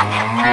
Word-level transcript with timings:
Música 0.00 0.49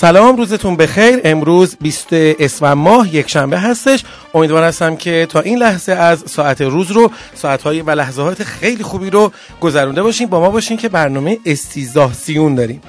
سلام 0.00 0.36
روزتون 0.36 0.76
بخیر. 0.76 1.20
امروز 1.24 1.76
20 1.80 2.08
اسفند 2.12 2.76
ماه 2.76 3.14
یک 3.14 3.30
شنبه 3.30 3.58
هستش. 3.58 4.04
امیدوار 4.34 4.64
هستم 4.64 4.96
که 4.96 5.26
تا 5.30 5.40
این 5.40 5.58
لحظه 5.58 5.92
از 5.92 6.24
ساعت 6.26 6.60
روز 6.60 6.90
رو 6.90 7.10
ساعتهای 7.34 7.82
و 7.82 7.90
لحظات 7.90 8.42
خیلی 8.42 8.82
خوبی 8.82 9.10
رو 9.10 9.32
گذرونده 9.60 10.02
باشین. 10.02 10.26
با 10.26 10.40
ما 10.40 10.50
باشین 10.50 10.76
که 10.76 10.88
برنامه 10.88 11.38
استیزاه 11.46 12.12
سیون 12.12 12.54
داریم. 12.54 12.80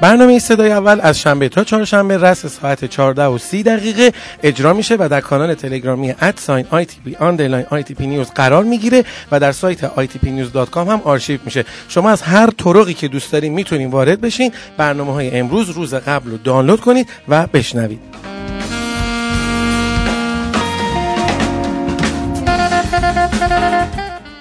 برنامه 0.00 0.38
صدای 0.38 0.72
اول 0.72 1.00
از 1.02 1.20
شنبه 1.20 1.48
تا 1.48 1.64
چهارشنبه 1.64 2.18
رس 2.18 2.46
ساعت 2.46 2.84
14 2.84 3.24
و 3.24 3.38
30 3.38 3.62
دقیقه. 3.62 4.12
اجرا 4.42 4.72
میشه 4.72 4.96
و 4.98 5.08
در 5.08 5.20
کانال 5.20 5.54
تلگرامی 5.54 6.14
ادساین 6.20 6.64
پی 7.04 7.16
آندرلاین 7.20 7.64
پی 7.82 8.06
نیوز 8.06 8.30
قرار 8.30 8.64
می‌گیره 8.64 9.04
و 9.32 9.40
در 9.40 9.52
سایت 9.52 9.84
کام 10.70 10.88
هم 10.88 11.00
آرشیو 11.04 11.40
میشه. 11.44 11.64
شما 11.88 12.10
از 12.10 12.22
هر 12.22 12.50
طرقی 12.50 12.94
که 12.94 13.08
دوست 13.08 13.32
دارین 13.32 13.52
می‌تونین 13.52 13.90
وارد 13.90 14.20
بشین. 14.20 14.52
برنامه 14.76 15.12
های 15.12 15.38
امروز 15.38 15.70
روز 15.70 15.94
قبل 15.94 16.30
رو 16.30 16.36
دانلود 16.36 16.80
کنید 16.80 17.08
و 17.28 17.46
بشنوید. 17.46 18.29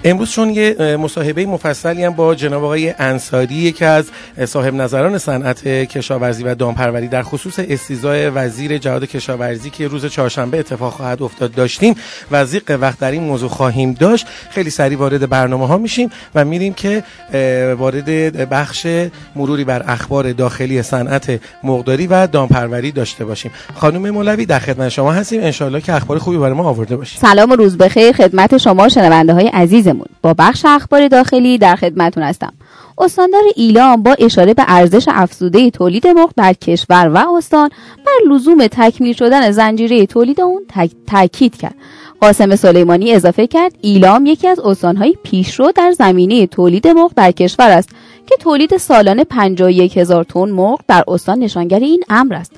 امروز 0.09 0.31
چون 0.31 0.49
یه 0.49 0.97
مصاحبه 0.97 1.45
مفصلی 1.45 2.03
هم 2.03 2.13
با 2.13 2.35
جناب 2.35 2.63
آقای 2.63 2.93
انصاری 2.99 3.55
یکی 3.55 3.85
از 3.85 4.05
صاحب 4.45 4.73
نظران 4.73 5.17
صنعت 5.17 5.67
کشاورزی 5.67 6.43
و 6.43 6.55
دامپروری 6.55 7.07
در 7.07 7.23
خصوص 7.23 7.59
استیزای 7.59 8.29
وزیر 8.29 8.77
جهاد 8.77 9.05
کشاورزی 9.05 9.69
که 9.69 9.87
روز 9.87 10.05
چهارشنبه 10.05 10.59
اتفاق 10.59 10.93
خواهد 10.93 11.23
افتاد 11.23 11.51
داشتیم 11.53 11.95
و 12.31 12.45
زیق 12.45 12.77
وقت 12.81 12.99
در 12.99 13.11
این 13.11 13.23
موضوع 13.23 13.49
خواهیم 13.49 13.93
داشت 13.93 14.27
خیلی 14.49 14.69
سریع 14.69 14.97
وارد 14.97 15.29
برنامه 15.29 15.67
ها 15.67 15.77
میشیم 15.77 16.09
و 16.35 16.45
میریم 16.45 16.73
که 16.73 17.03
وارد 17.77 18.49
بخش 18.49 18.87
مروری 19.35 19.63
بر 19.63 19.83
اخبار 19.87 20.31
داخلی 20.31 20.81
صنعت 20.81 21.39
مقداری 21.63 22.07
و 22.07 22.27
دامپروری 22.27 22.91
داشته 22.91 23.25
باشیم. 23.25 23.51
خانم 23.75 24.09
مولوی 24.09 24.45
در 24.45 24.59
خدمت 24.59 24.89
شما 24.89 25.11
هستیم. 25.11 25.43
انشالله 25.43 25.81
که 25.81 25.93
اخبار 25.93 26.17
خوبی 26.17 26.37
برای 26.37 26.53
ما 26.53 26.63
آورده 26.63 26.95
باشیم 26.95 27.21
سلام 27.21 27.51
و 27.51 27.55
روز 27.55 27.77
بخیر. 27.77 28.11
خدمت 28.11 28.57
شما 28.57 28.89
شنونده 28.89 29.33
های 29.33 29.51
عزیز 30.01 30.15
با 30.21 30.33
بخش 30.33 30.65
اخبار 30.65 31.07
داخلی 31.07 31.57
در 31.57 31.75
خدمتون 31.75 32.23
هستم. 32.23 32.53
استاندار 32.97 33.41
ایلام 33.55 34.03
با 34.03 34.15
اشاره 34.19 34.53
به 34.53 34.63
ارزش 34.67 35.05
افزوده 35.07 35.69
تولید 35.69 36.07
مرغ 36.07 36.31
در 36.37 36.53
کشور 36.53 37.11
و 37.13 37.35
استان 37.37 37.69
بر 38.05 38.33
لزوم 38.33 38.67
تکمیل 38.67 39.13
شدن 39.13 39.51
زنجیره 39.51 40.05
تولید 40.05 40.41
اون 40.41 40.61
تاکید 41.07 41.57
کرد. 41.57 41.75
قاسم 42.21 42.55
سلیمانی 42.55 43.11
اضافه 43.11 43.47
کرد 43.47 43.73
ایلام 43.81 44.25
یکی 44.25 44.47
از 44.47 44.59
استانهای 44.59 45.15
پیشرو 45.23 45.71
در 45.71 45.91
زمینه 45.91 46.47
تولید 46.47 46.87
مرغ 46.87 47.11
در 47.15 47.31
کشور 47.31 47.69
است 47.69 47.89
که 48.27 48.35
تولید 48.39 48.77
سالانه 48.77 49.23
51 49.23 49.97
هزار 49.97 50.23
تن 50.23 50.49
مرغ 50.49 50.79
در 50.87 51.03
استان 51.07 51.39
نشانگر 51.39 51.79
این 51.79 52.03
امر 52.09 52.33
است. 52.33 52.51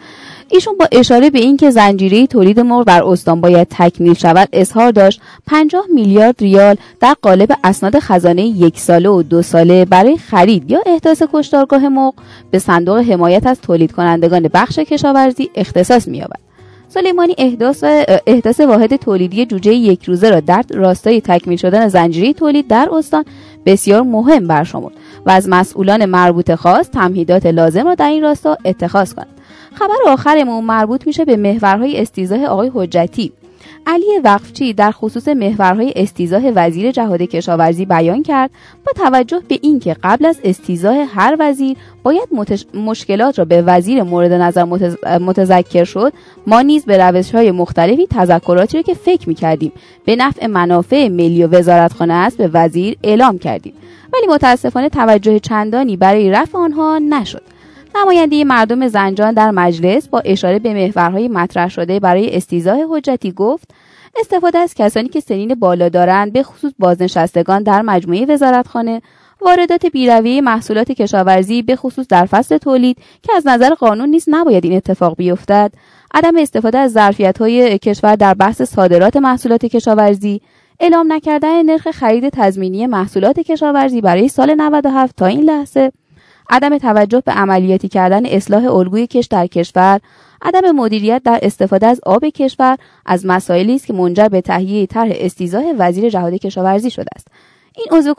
ایشون 0.51 0.77
با 0.77 0.87
اشاره 0.91 1.29
به 1.29 1.39
اینکه 1.39 1.69
زنجیره 1.69 2.27
تولید 2.27 2.59
مرغ 2.59 2.85
بر 2.85 3.03
استان 3.03 3.41
باید 3.41 3.67
تکمیل 3.69 4.13
شود 4.13 4.49
اظهار 4.53 4.91
داشت 4.91 5.21
50 5.47 5.85
میلیارد 5.93 6.35
ریال 6.39 6.75
در 6.99 7.15
قالب 7.21 7.51
اسناد 7.63 7.99
خزانه 7.99 8.41
یک 8.41 8.79
ساله 8.79 9.09
و 9.09 9.21
دو 9.21 9.41
ساله 9.41 9.85
برای 9.85 10.17
خرید 10.17 10.71
یا 10.71 10.79
احداث 10.85 11.23
کشتارگاه 11.33 11.89
مرغ 11.89 12.13
به 12.51 12.59
صندوق 12.59 12.97
حمایت 12.97 13.47
از 13.47 13.61
تولید 13.61 13.91
کنندگان 13.91 14.49
بخش 14.53 14.79
کشاورزی 14.79 15.49
اختصاص 15.55 16.07
می‌یابد. 16.07 16.39
سلیمانی 16.93 17.35
احداث, 17.37 17.83
احداث 18.27 18.59
واحد 18.59 18.95
تولیدی 18.95 19.45
جوجه 19.45 19.73
یک 19.73 20.03
روزه 20.03 20.29
را 20.29 20.39
در 20.39 20.65
راستای 20.69 21.21
تکمیل 21.21 21.57
شدن 21.57 21.87
زنجیره 21.87 22.33
تولید 22.33 22.67
در 22.67 22.89
استان 22.91 23.25
بسیار 23.65 24.01
مهم 24.01 24.47
برشمرد 24.47 24.93
و 25.25 25.31
از 25.31 25.49
مسئولان 25.49 26.05
مربوط 26.05 26.55
خاص 26.55 26.89
تمهیدات 26.89 27.45
لازم 27.45 27.87
را 27.87 27.95
در 27.95 28.09
این 28.09 28.23
راستا 28.23 28.57
اتخاذ 28.65 29.13
کنند 29.13 29.40
خبر 29.73 29.95
آخرمون 30.07 30.63
مربوط 30.63 31.07
میشه 31.07 31.25
به 31.25 31.37
محورهای 31.37 32.01
استیزاه 32.01 32.45
آقای 32.45 32.71
حجتی. 32.73 33.31
علی 33.87 34.19
وقفچی 34.23 34.73
در 34.73 34.91
خصوص 34.91 35.27
محورهای 35.27 35.93
استیزاه 35.95 36.41
وزیر 36.55 36.91
جهاد 36.91 37.21
کشاورزی 37.21 37.85
بیان 37.85 38.23
کرد 38.23 38.51
با 38.85 39.05
توجه 39.05 39.41
به 39.47 39.59
اینکه 39.61 39.95
قبل 40.03 40.25
از 40.25 40.39
استیزاه 40.43 40.95
هر 40.95 41.35
وزیر 41.39 41.77
باید 42.03 42.29
مشکلات 42.73 43.39
را 43.39 43.45
به 43.45 43.61
وزیر 43.61 44.03
مورد 44.03 44.33
نظر 44.33 44.63
متذکر 45.19 45.83
شد 45.83 46.13
ما 46.47 46.61
نیز 46.61 46.85
به 46.85 46.97
روش 46.97 47.35
های 47.35 47.51
مختلفی 47.51 48.07
تذکراتی 48.07 48.77
را 48.77 48.83
که 48.83 48.93
فکر 48.93 49.29
می 49.29 49.35
کردیم 49.35 49.71
به 50.05 50.15
نفع 50.15 50.47
منافع 50.47 51.07
ملی 51.07 51.43
و 51.43 51.47
وزارتخانه 51.47 52.13
است 52.13 52.37
به 52.37 52.49
وزیر 52.53 52.97
اعلام 53.03 53.37
کردیم. 53.37 53.73
ولی 54.13 54.27
متاسفانه 54.27 54.89
توجه 54.89 55.39
چندانی 55.39 55.97
برای 55.97 56.31
رفع 56.31 56.57
آنها 56.57 56.99
نشد. 56.99 57.41
نماینده 57.95 58.43
مردم 58.43 58.87
زنجان 58.87 59.33
در 59.33 59.51
مجلس 59.51 60.07
با 60.07 60.19
اشاره 60.19 60.59
به 60.59 60.73
محورهای 60.73 61.27
مطرح 61.27 61.69
شده 61.69 61.99
برای 61.99 62.35
استیزاه 62.35 62.79
حجتی 62.89 63.31
گفت 63.31 63.71
استفاده 64.19 64.57
از 64.57 64.73
کسانی 64.73 65.09
که 65.09 65.19
سنین 65.19 65.55
بالا 65.55 65.89
دارند 65.89 66.33
به 66.33 66.43
خصوص 66.43 66.73
بازنشستگان 66.79 67.63
در 67.63 67.81
مجموعه 67.81 68.25
وزارتخانه 68.25 69.01
واردات 69.41 69.85
بیرویه 69.85 70.41
محصولات 70.41 70.91
کشاورزی 70.91 71.61
به 71.61 71.75
خصوص 71.75 72.07
در 72.07 72.25
فصل 72.25 72.57
تولید 72.57 72.97
که 73.23 73.33
از 73.35 73.47
نظر 73.47 73.73
قانون 73.73 74.09
نیست 74.09 74.27
نباید 74.31 74.65
این 74.65 74.75
اتفاق 74.75 75.15
بیفتد. 75.15 75.71
عدم 76.13 76.37
استفاده 76.37 76.77
از 76.77 76.91
ظرفیت 76.91 77.37
های 77.37 77.79
کشور 77.79 78.15
در 78.15 78.33
بحث 78.33 78.61
صادرات 78.61 79.17
محصولات 79.17 79.65
کشاورزی 79.65 80.41
اعلام 80.79 81.13
نکردن 81.13 81.63
نرخ 81.63 81.91
خرید 81.91 82.29
تضمینی 82.29 82.87
محصولات 82.87 83.39
کشاورزی 83.39 84.01
برای 84.01 84.27
سال 84.27 84.55
97 84.55 85.15
تا 85.15 85.25
این 85.25 85.43
لحظه 85.43 85.91
عدم 86.51 86.77
توجه 86.77 87.21
به 87.25 87.31
عملیاتی 87.31 87.87
کردن 87.87 88.25
اصلاح 88.25 88.73
الگوی 88.75 89.07
کش 89.07 89.25
در 89.25 89.47
کشور 89.47 89.99
عدم 90.41 90.71
مدیریت 90.71 91.21
در 91.25 91.39
استفاده 91.41 91.87
از 91.87 92.01
آب 92.05 92.25
کشور 92.25 92.77
از 93.05 93.25
مسائلی 93.25 93.75
است 93.75 93.85
که 93.87 93.93
منجر 93.93 94.27
به 94.27 94.41
تهیه 94.41 94.85
طرح 94.85 95.09
استیزاه 95.15 95.63
وزیر 95.77 96.09
جهاد 96.09 96.33
کشاورزی 96.33 96.89
شده 96.89 97.09
است. 97.15 97.27
این 97.75 97.87
عضو 97.91 98.13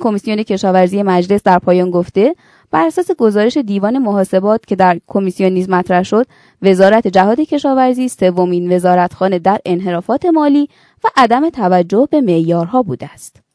کمیسیون 0.00 0.42
کشاورزی 0.42 1.02
مجلس 1.02 1.42
در 1.42 1.58
پایان 1.58 1.90
گفته 1.90 2.34
بر 2.70 2.86
اساس 2.86 3.10
گزارش 3.18 3.56
دیوان 3.56 3.98
محاسبات 3.98 4.66
که 4.66 4.76
در 4.76 5.00
کمیسیون 5.06 5.52
نیز 5.52 5.70
مطرح 5.70 6.02
شد 6.02 6.26
وزارت 6.62 7.06
جهاد 7.06 7.40
کشاورزی 7.40 8.08
سومین 8.08 8.72
وزارتخانه 8.72 9.38
در 9.38 9.58
انحرافات 9.66 10.26
مالی 10.26 10.68
و 11.04 11.08
عدم 11.16 11.50
توجه 11.50 12.08
به 12.10 12.20
معیارها 12.20 12.82
بوده 12.82 13.10
است. 13.12 13.45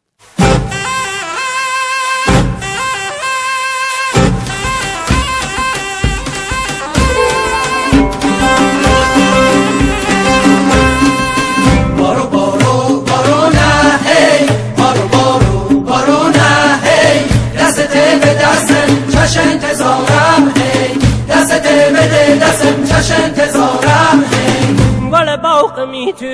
چش 19.32 19.38
انتظارم 19.38 20.54
هی 20.56 21.00
دست 21.30 21.52
بده 21.54 22.36
دستم 22.42 22.84
چش 22.84 23.12
انتظارم 23.12 24.24
هی 24.32 24.76
گل 25.12 25.38
باغ 25.38 25.80
می 25.80 26.14
تو 26.14 26.26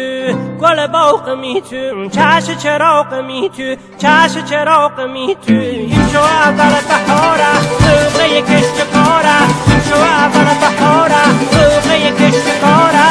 گل 0.61 0.87
باغ 0.87 1.29
می 1.29 1.61
تو 1.61 2.09
چش 2.09 2.57
چراغ 2.63 3.13
می 3.13 3.49
تو 3.49 3.75
چش 3.97 4.37
چراغ 4.49 5.01
می 5.01 5.37
تو 5.47 5.53
این 5.53 6.09
شو 6.13 6.19
اول 6.19 6.73
بهاره 6.89 7.61
سوقه 7.79 8.41
کشت 8.41 8.91
کاره 8.93 9.41
این 9.67 9.81
شو 9.89 9.95
اول 9.95 10.47
بهاره 10.61 11.23
سوقه 11.51 12.11
کشت 12.11 12.59
کاره 12.61 13.07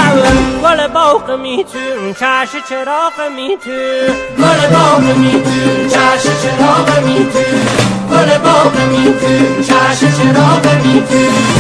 گل 0.62 0.87
باغ 0.88 1.31
می 1.31 1.64
تو 1.64 2.12
چش 2.12 2.50
چراغ 2.69 3.28
می 3.37 3.56
تو 3.64 4.12
گل 4.43 4.69
باغ 4.75 5.16
می 5.16 5.32
تو 5.32 5.88
چش 5.88 6.22
چراغ 6.43 7.05
می 7.05 7.26
تو 7.32 7.86
گل 8.11 8.38
باغ 8.44 8.75
میتو 8.91 9.62
چش 9.62 10.00
چراغ 10.17 10.67
میتو 10.85 11.56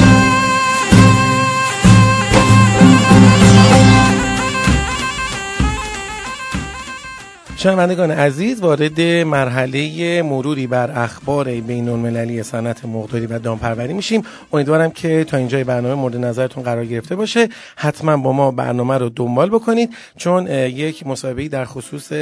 شنوندگان 7.58 8.10
عزیز 8.10 8.60
وارد 8.60 9.00
مرحله 9.00 10.22
مروری 10.22 10.66
بر 10.66 11.04
اخبار 11.04 11.44
بین 11.60 11.88
المللی 11.88 12.42
صنعت 12.42 12.84
مقداری 12.84 13.26
و 13.26 13.38
دامپروری 13.38 13.92
میشیم. 13.92 14.22
امیدوارم 14.52 14.90
که 14.90 15.24
تا 15.24 15.36
اینجای 15.36 15.64
برنامه 15.64 15.94
مورد 15.94 16.16
نظرتون 16.16 16.62
قرار 16.62 16.84
گرفته 16.84 17.16
باشه. 17.16 17.48
حتما 17.76 18.16
با 18.16 18.32
ما 18.32 18.50
برنامه 18.50 18.98
رو 18.98 19.08
دنبال 19.08 19.50
بکنید 19.50 19.94
چون 20.16 20.46
یک 20.46 21.06
مصاحبه 21.06 21.48
در 21.48 21.64
خصوص 21.64 22.12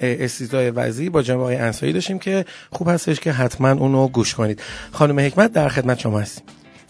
استیزای 0.00 0.70
وزیر 0.70 1.10
با 1.10 1.22
جناب 1.22 1.40
آقای 1.40 1.56
انصاری 1.56 1.92
داشتیم 1.92 2.18
که 2.18 2.44
خوب 2.70 2.88
هستش 2.88 3.20
که 3.20 3.32
حتما 3.32 3.70
اونو 3.70 4.08
گوش 4.08 4.34
کنید. 4.34 4.62
خانم 4.92 5.18
حکمت 5.18 5.52
در 5.52 5.68
خدمت 5.68 5.98
شما 5.98 6.20
هستیم. 6.20 6.44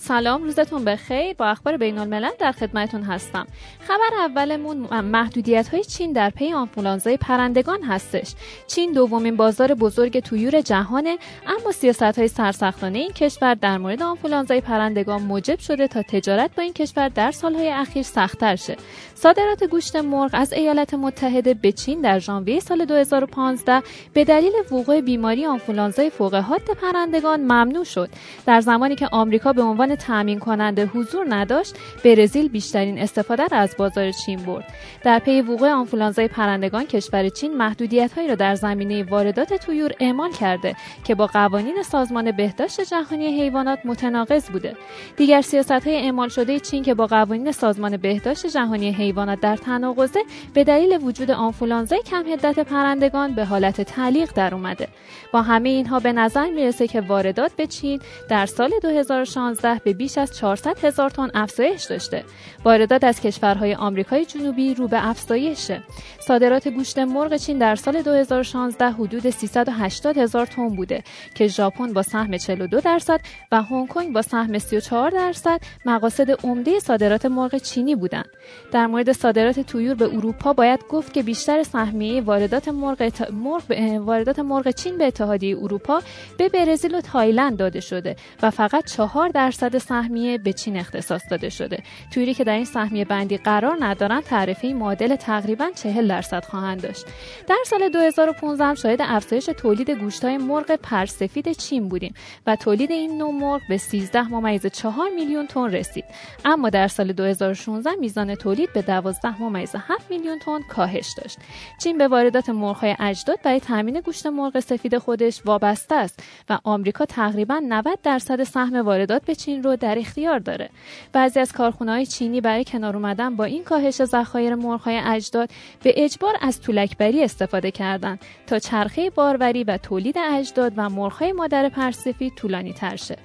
سلام 0.09 0.43
روزتون 0.43 0.85
بخیر. 0.85 1.35
با 1.35 1.47
اخبار 1.47 1.77
بین 1.77 1.99
الملل 1.99 2.31
در 2.39 2.53
خدمتتون 2.53 3.03
هستم. 3.03 3.47
خبر 3.81 4.19
اولمون 4.19 4.77
محدودیت 5.01 5.69
های 5.69 5.85
چین 5.85 6.13
در 6.13 6.31
پی 6.31 6.53
آنفولانزای 6.53 7.17
پرندگان 7.17 7.83
هستش. 7.83 8.35
چین 8.67 8.93
دومین 8.93 9.37
بازار 9.37 9.75
بزرگ 9.75 10.21
تویور 10.21 10.61
جهانه 10.61 11.19
اما 11.47 11.73
سیاست 11.73 12.03
های 12.03 12.29
سرسختانه 12.29 12.99
این 12.99 13.13
کشور 13.13 13.55
در 13.55 13.79
مورد 13.79 14.03
آنفولانزای 14.03 14.61
پرندگان 14.61 15.23
موجب 15.23 15.59
شده 15.59 15.89
تا 15.89 16.03
تجارت 16.03 16.55
با 16.57 16.63
این 16.63 16.73
کشور 16.73 17.09
در 17.09 17.31
سالهای 17.31 17.71
اخیر 17.71 18.03
سختتر 18.03 18.57
شه 18.57 18.77
صادرات 19.15 19.65
گوشت 19.65 19.97
مرغ 19.97 20.31
از 20.33 20.53
ایالات 20.53 20.95
متحده 20.95 21.55
به 21.55 21.73
چین 21.73 22.01
در 22.01 22.19
ژانویه 22.19 22.61
سال 22.61 22.85
2015 22.85 23.83
به 24.13 24.25
دلیل 24.25 24.53
وقوع 24.71 25.01
بیماری 25.01 25.47
آنفولانزای 25.47 26.11
فوق 26.11 26.35
حاد 26.35 26.63
پرندگان 26.83 27.41
ممنوع 27.41 27.85
شد. 27.85 28.09
در 28.47 28.61
زمانی 28.61 28.97
که 28.97 29.09
آمریکا 29.13 29.53
به 29.53 29.63
عنوان 29.63 29.96
تامین 29.97 30.39
کننده 30.39 30.87
حضور 30.87 31.27
نداشت 31.29 31.75
برزیل 32.05 32.49
بیشترین 32.49 32.99
استفاده 32.99 33.47
را 33.47 33.59
از 33.59 33.75
بازار 33.79 34.11
چین 34.11 34.43
برد. 34.43 34.65
در 35.05 35.19
پی 35.19 35.41
وقوع 35.41 35.71
آنفولانزای 35.71 36.29
پرندگان 36.29 36.85
کشور 36.85 37.29
چین 37.29 37.57
محدودیت 37.57 38.13
هایی 38.13 38.29
را 38.29 38.35
در 38.35 38.55
زمینه 38.55 39.05
واردات 39.05 39.55
تویور 39.55 39.93
اعمال 40.01 40.33
کرده 40.33 40.77
که 41.05 41.15
با 41.15 41.27
قوانین 41.27 41.83
سازمان 41.83 42.33
بهداشت 42.33 42.81
جهانی 42.81 43.27
حیوانات 43.41 43.79
متناقض 43.85 44.51
بوده. 44.51 44.77
دیگر 45.17 45.41
سیاست 45.41 45.87
های 45.87 45.97
اعمال 45.97 46.29
شده 46.29 46.61
چین 46.61 46.83
که 46.83 46.95
با 46.95 47.07
قوانین 47.07 47.53
سازمان 47.53 47.97
بهداشت 47.97 48.47
جهانی 48.47 48.93
حیوانات 48.93 49.41
در 49.41 49.57
تناقضه 49.57 50.21
به 50.55 50.65
دلیل 50.65 50.99
وجود 51.03 51.31
آنفولانزای 51.31 52.03
کم 52.03 52.27
هدت 52.27 52.59
پرندگان 52.59 53.35
به 53.35 53.45
حالت 53.45 53.81
تعلیق 53.81 54.33
در 54.35 54.55
اومده. 54.55 54.89
با 55.33 55.43
همه 55.43 55.69
اینها 55.69 56.01
به 56.01 56.13
نظر 56.13 56.51
می‌رسه 56.51 56.87
که 56.87 57.01
واردات 57.01 57.53
به 57.57 57.67
چین 57.67 58.01
در 58.29 58.47
سال 58.47 58.71
2016 58.83 59.79
به 59.87 59.93
بیش 59.93 60.19
از 60.19 60.37
400 60.37 60.85
هزار 60.85 61.11
تن 61.11 61.31
افزایش 61.35 61.85
داشته. 61.85 62.25
واردات 62.65 63.05
از 63.05 63.21
کشورهای 63.21 63.75
آمریکای 63.75 64.25
جنوبی 64.25 64.75
رو 64.75 64.89
به 64.89 65.09
افزایشه. 65.09 65.83
صادرات 66.21 66.69
گوشت 66.69 66.99
مرغ 66.99 67.37
چین 67.37 67.59
در 67.59 67.75
سال 67.75 68.03
2016 68.03 68.91
حدود 68.91 69.31
380 69.31 70.19
هزار 70.19 70.47
تن 70.47 70.69
بوده 70.69 71.03
که 71.35 71.47
ژاپن 71.47 71.93
با 71.93 72.03
سهم 72.03 72.37
42 72.37 72.81
درصد 72.81 73.21
و 73.53 73.63
هنگ 73.63 73.89
کنگ 73.89 74.13
با 74.13 74.23
سهم 74.23 74.59
34 74.59 75.11
درصد 75.11 75.61
مقاصد 75.85 76.31
عمده 76.45 76.79
صادرات 76.79 77.27
مرغ 77.27 77.57
چینی 77.57 77.95
بودند. 77.95 78.29
در 78.73 78.87
مورد 78.87 79.13
صادرات 79.13 79.61
تویور 79.61 79.95
به 79.95 80.05
اروپا 80.05 80.53
باید 80.53 80.81
گفت 80.89 81.13
که 81.13 81.23
بیشتر 81.23 81.63
سهمیه 81.63 82.21
واردات 82.21 82.69
مرغ, 82.69 83.11
مرغ 83.33 83.63
واردات 84.01 84.39
مرغ 84.39 84.71
چین 84.71 84.99
به 84.99 85.07
اتحادیه 85.07 85.57
اروپا 85.59 86.01
به 86.39 86.49
برزیل 86.49 86.95
و 86.95 87.01
تایلند 87.01 87.57
داده 87.57 87.81
شده 87.81 88.17
و 88.43 88.51
فقط 88.51 88.91
4 88.93 89.29
درصد 89.29 89.66
سهمیه 89.75 90.39
به 90.39 90.53
چین 90.53 90.77
اختصاص 90.77 91.23
داده 91.31 91.49
شده. 91.49 91.83
تویری 92.11 92.35
که 92.35 92.45
در 92.45 92.53
این 92.53 92.65
سهمیه 92.65 93.05
بندی 93.05 93.37
قرار 93.37 93.77
ندارن 93.81 94.21
تعرفه 94.21 94.69
معادل 94.69 95.17
تقریبا 95.17 95.71
40 95.75 96.09
درصد 96.09 96.45
خواهند 96.45 96.83
داشت. 96.83 97.07
در 97.47 97.57
سال 97.67 97.89
2015 97.89 98.65
هم 98.65 98.75
شاهد 98.75 98.99
افزایش 99.03 99.51
تولید 99.57 99.91
گوشتهای 99.91 100.39
مرغ 100.39 100.71
پرسفید 100.77 101.53
چین 101.53 101.89
بودیم 101.89 102.15
و 102.47 102.57
تولید 102.57 102.91
این 102.91 103.19
نوع 103.19 103.33
مرغ 103.33 103.61
به 103.69 103.77
13 103.77 104.23
ممیز 104.23 104.67
4 104.67 105.09
میلیون 105.17 105.47
تن 105.47 105.71
رسید. 105.71 106.05
اما 106.45 106.71
در 106.71 106.89
سال 106.89 107.13
2016 107.13 107.91
میزان 108.01 108.35
تولید 108.35 108.73
به 108.73 108.83
12 108.83 109.43
ممیز 109.43 109.75
7 109.75 110.11
میلیون 110.11 110.39
تن 110.39 110.63
کاهش 110.63 111.15
داشت. 111.17 111.39
چین 111.83 111.99
به 111.99 112.09
واردات 112.09 112.49
مرغ‌های 112.49 112.97
اجداد 112.99 113.43
برای 113.43 113.61
تامین 113.61 114.01
گوشت 114.01 114.27
مرغ 114.27 114.61
سفید 114.61 114.99
خودش 114.99 115.43
وابسته 115.45 115.95
است 115.95 116.23
و 116.51 116.59
آمریکا 116.65 117.05
تقریبا 117.05 117.61
90 117.69 117.99
درصد 118.03 118.43
سهم 118.43 118.75
واردات 118.75 119.25
به 119.25 119.35
چین 119.35 119.56
رو 119.63 119.77
در 119.77 119.99
اختیار 119.99 120.39
داره 120.39 120.71
بعضی 121.13 121.41
از 121.41 121.53
های 121.81 122.07
چینی 122.07 122.41
برای 122.41 122.65
کنار 122.65 122.97
اومدن 122.97 123.37
با 123.37 123.45
این 123.45 123.65
کاهش 123.65 124.05
ذخایر 124.05 124.55
مرغ‌های 124.55 125.01
اجداد 125.05 125.51
به 125.83 125.95
اجبار 125.97 126.35
از 126.41 126.61
طولکبری 126.61 127.25
استفاده 127.25 127.71
کردند 127.71 128.19
تا 128.47 128.59
چرخه 128.59 129.11
باروری 129.11 129.65
و 129.65 129.77
تولید 129.77 130.19
اجداد 130.19 130.73
و 130.77 130.89
مرغ‌های 130.89 131.33
مادر 131.33 131.69
پرسفید 131.69 132.35
طولانی 132.35 132.73
تر 132.73 132.97
شه 132.97 133.17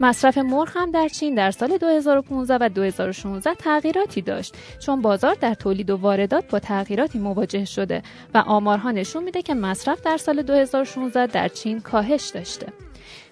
مصرف 0.00 0.38
مرغ 0.38 0.68
هم 0.74 0.90
در 0.90 1.08
چین 1.08 1.34
در 1.34 1.50
سال 1.50 1.76
2015 1.78 2.58
و 2.60 2.68
2016 2.68 3.54
تغییراتی 3.54 4.22
داشت 4.22 4.54
چون 4.78 5.02
بازار 5.02 5.34
در 5.34 5.54
تولید 5.54 5.90
و 5.90 5.96
واردات 5.96 6.50
با 6.50 6.58
تغییراتی 6.58 7.18
مواجه 7.18 7.64
شده 7.64 8.02
و 8.34 8.38
آمارها 8.38 8.90
نشون 8.90 9.24
میده 9.24 9.42
که 9.42 9.54
مصرف 9.54 10.02
در 10.02 10.16
سال 10.16 10.42
2016 10.42 11.26
در 11.26 11.48
چین 11.48 11.80
کاهش 11.80 12.30
داشته. 12.34 12.66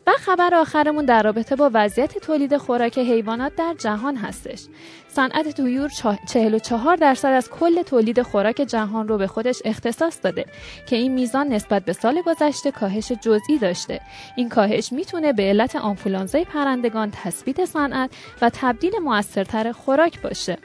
و 0.06 0.10
خبر 0.18 0.54
آخرمون 0.54 1.04
در 1.04 1.22
رابطه 1.22 1.56
با 1.56 1.70
وضعیت 1.74 2.18
تولید 2.18 2.56
خوراک 2.56 2.98
حیوانات 2.98 3.56
در 3.56 3.74
جهان 3.78 4.16
هستش. 4.16 4.66
صنعت 5.08 5.48
تویور 5.48 5.90
44 6.28 6.96
درصد 6.96 7.28
از 7.28 7.50
کل 7.50 7.82
تولید 7.82 8.22
خوراک 8.22 8.56
جهان 8.56 9.08
رو 9.08 9.18
به 9.18 9.26
خودش 9.26 9.62
اختصاص 9.64 10.18
داده 10.22 10.44
که 10.86 10.96
این 10.96 11.12
میزان 11.12 11.48
نسبت 11.48 11.84
به 11.84 11.92
سال 11.92 12.22
گذشته 12.22 12.70
کاهش 12.70 13.12
جزئی 13.12 13.58
داشته. 13.58 14.00
این 14.36 14.48
کاهش 14.48 14.92
می‌تونه 14.92 15.32
به 15.32 15.42
علت 15.42 15.76
آنفولانزای 15.76 16.44
پرندگان 16.44 17.10
تثبیت 17.10 17.64
صنعت 17.64 18.10
و 18.42 18.50
تبدیل 18.54 18.92
موثرتر 18.98 19.72
خوراک 19.72 20.22
باشه. 20.22 20.58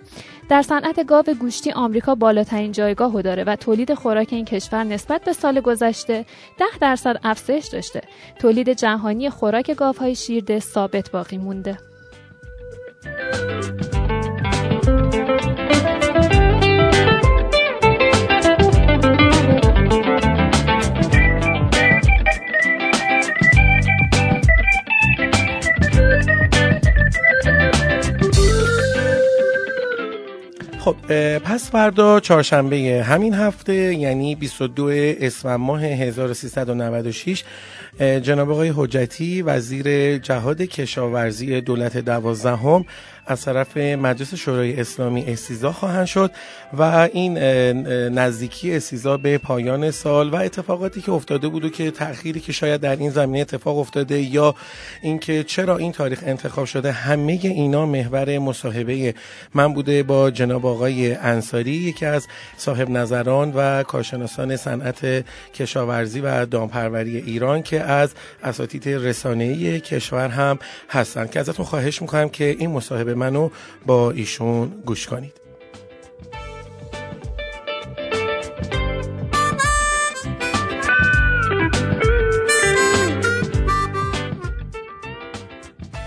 در 0.49 0.61
صنعت 0.61 1.05
گاو 1.07 1.25
گوشتی 1.39 1.71
آمریکا 1.71 2.15
بالاترین 2.15 2.71
جایگاه 2.71 3.21
داره 3.21 3.43
و 3.43 3.55
تولید 3.55 3.93
خوراک 3.93 4.27
این 4.31 4.45
کشور 4.45 4.83
نسبت 4.83 5.23
به 5.23 5.33
سال 5.33 5.61
گذشته 5.61 6.25
10 6.59 6.65
درصد 6.81 7.19
افزایش 7.23 7.67
داشته. 7.67 8.01
تولید 8.39 8.69
جهانی 8.69 9.29
خوراک 9.29 9.71
گاوهای 9.71 10.15
شیرده 10.15 10.59
ثابت 10.59 11.11
باقی 11.11 11.37
مونده. 11.37 11.77
خب 30.87 31.37
پس 31.37 31.71
فردا 31.71 32.19
چهارشنبه 32.19 33.03
همین 33.07 33.33
هفته 33.33 33.73
یعنی 33.73 34.35
22 34.35 34.89
اسفند 35.19 35.59
ماه 35.59 35.83
1396 35.83 37.43
جناب 37.99 38.51
آقای 38.51 38.73
حجتی 38.75 39.41
وزیر 39.41 40.17
جهاد 40.17 40.61
کشاورزی 40.61 41.61
دولت 41.61 41.97
دوازدهم 41.97 42.85
از 43.27 43.41
طرف 43.41 43.77
مجلس 43.77 44.33
شورای 44.33 44.79
اسلامی 44.79 45.25
استیزا 45.25 45.71
خواهند 45.71 46.05
شد 46.05 46.31
و 46.77 47.09
این 47.13 47.37
نزدیکی 48.09 48.75
استیزا 48.75 49.17
به 49.17 49.37
پایان 49.37 49.91
سال 49.91 50.29
و 50.29 50.35
اتفاقاتی 50.35 51.01
که 51.01 51.11
افتاده 51.11 51.47
بود 51.47 51.65
و 51.65 51.69
که 51.69 51.91
تأخیری 51.91 52.39
که 52.39 52.51
شاید 52.51 52.81
در 52.81 52.95
این 52.95 53.09
زمینه 53.09 53.39
اتفاق 53.39 53.77
افتاده 53.77 54.21
یا 54.21 54.55
اینکه 55.01 55.43
چرا 55.43 55.77
این 55.77 55.91
تاریخ 55.91 56.23
انتخاب 56.25 56.65
شده 56.65 56.91
همه 56.91 57.39
اینا 57.43 57.85
محور 57.85 58.39
مصاحبه 58.39 59.13
من 59.53 59.73
بوده 59.73 60.03
با 60.03 60.31
جناب 60.31 60.65
آقای 60.65 61.13
انصاری 61.15 61.71
یکی 61.71 62.05
از 62.05 62.27
صاحب 62.57 62.89
نظران 62.89 63.51
و 63.55 63.83
کارشناسان 63.83 64.55
صنعت 64.55 65.25
کشاورزی 65.53 66.19
و 66.19 66.45
دامپروری 66.45 67.17
ایران 67.17 67.63
که 67.63 67.83
از 67.87 68.13
اساتید 68.43 68.89
رسانه‌ای 68.89 69.79
کشور 69.79 70.27
هم 70.27 70.59
هستند 70.89 71.31
که 71.31 71.39
ازتون 71.39 71.65
خواهش 71.65 72.01
می‌کنم 72.01 72.29
که 72.29 72.55
این 72.59 72.71
مصاحبه 72.71 73.15
منو 73.15 73.49
با 73.85 74.11
ایشون 74.11 74.67
گوش 74.85 75.07
کنید. 75.07 75.33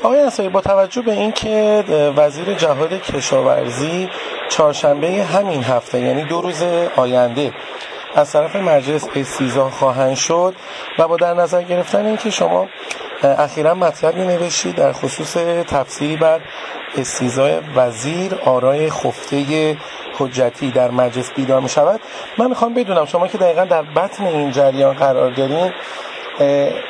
آقای 0.02 0.20
انصاری 0.20 0.48
با 0.48 0.60
توجه 0.60 1.02
به 1.02 1.12
اینکه 1.12 1.84
وزیر 2.16 2.54
جهاد 2.54 2.92
کشاورزی 2.92 4.08
چهارشنبه 4.48 5.24
همین 5.24 5.62
هفته 5.62 6.00
یعنی 6.00 6.24
دو 6.24 6.40
روز 6.40 6.62
آینده 6.96 7.52
از 8.14 8.32
طرف 8.32 8.56
مجلس 8.56 9.08
استیزا 9.16 9.70
خواهند 9.70 10.14
شد 10.14 10.54
و 10.98 11.08
با 11.08 11.16
در 11.16 11.34
نظر 11.34 11.62
گرفتن 11.62 12.06
اینکه 12.06 12.30
شما 12.30 12.68
اخیرا 13.22 13.74
مطلبی 13.74 14.20
نوشید 14.20 14.74
در 14.74 14.92
خصوص 14.92 15.36
تفسیری 15.68 16.16
بر 16.16 16.40
استیزای 16.98 17.58
وزیر 17.76 18.34
آرای 18.44 18.90
خفته 18.90 19.76
حجتی 20.18 20.70
در 20.70 20.90
مجلس 20.90 21.32
بیدار 21.32 21.60
می 21.60 21.68
شود 21.68 22.00
من 22.38 22.46
می‌خوام 22.46 22.74
بدونم 22.74 23.04
شما 23.04 23.28
که 23.28 23.38
دقیقا 23.38 23.64
در 23.64 23.82
بطن 23.82 24.24
این 24.24 24.50
جریان 24.50 24.94
قرار 24.94 25.30
دارین 25.30 25.72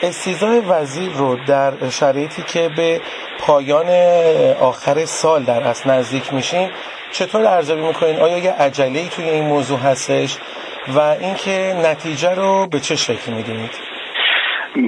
استیزای 0.02 0.60
وزیر 0.60 1.12
رو 1.12 1.36
در 1.46 1.72
شرایطی 1.90 2.42
که 2.42 2.68
به 2.68 3.00
پایان 3.38 3.90
آخر 4.60 5.04
سال 5.04 5.42
در 5.44 5.62
اصل 5.62 5.90
نزدیک 5.90 6.34
میشیم 6.34 6.70
چطور 7.12 7.46
ارزیابی 7.46 7.82
می‌کنین؟ 7.82 8.20
آیا 8.20 8.38
یه 8.38 8.52
عجله 8.52 9.08
توی 9.08 9.30
این 9.30 9.44
موضوع 9.44 9.78
هستش؟ 9.78 10.38
و 10.94 10.99
اینکه 10.99 11.75
نتیجه 11.85 12.35
رو 12.35 12.66
به 12.66 12.80
چه 12.80 12.97
شکل 12.97 13.32
می‌دونید 13.32 13.70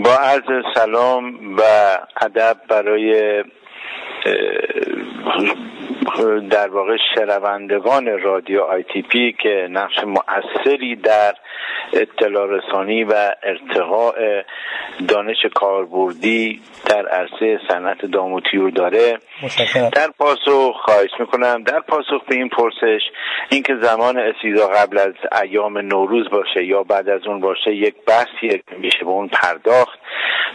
با 0.05 0.15
عرض 0.15 0.65
سلام 0.75 1.57
و 1.57 1.63
ادب 2.23 2.57
برای 2.69 3.43
در 6.51 6.69
واقع 6.69 6.97
شنوندگان 7.15 8.19
رادیو 8.19 8.61
آی 8.61 8.83
تی 8.83 9.03
پی 9.03 9.33
که 9.43 9.69
نقش 9.71 9.95
مؤثری 10.05 10.97
در 10.97 11.35
اطلاع 11.93 12.47
رسانی 12.47 13.05
و 13.05 13.35
ارتقاء 13.43 14.43
دانش 15.09 15.37
کاربردی 15.55 16.61
در 16.91 17.09
عرصه 17.09 17.61
صنعت 17.69 18.07
داموتیور 18.07 18.71
داره. 18.71 19.19
در 19.93 20.11
پاسخ 20.19 20.77
خواهش 20.85 21.11
می‌کنم 21.19 21.63
در 21.63 21.81
پاسخ 21.81 22.25
به 22.29 22.35
این 22.35 22.49
پرسش 22.49 23.01
اینکه 23.51 23.75
زمان 23.83 24.19
اسیدا 24.19 24.69
قبل 24.69 24.99
از 24.99 25.15
ایام 25.43 25.79
نوروز 25.79 26.31
باشه 26.31 26.65
یا 26.65 26.83
بعد 26.83 27.09
از 27.09 27.27
اون 27.27 27.41
باشه 27.41 27.75
یک 27.75 27.95
بحثی 28.07 28.63
میشه 28.79 28.99
به 29.05 29.11
اون 29.11 29.29
پرداخت. 29.29 29.99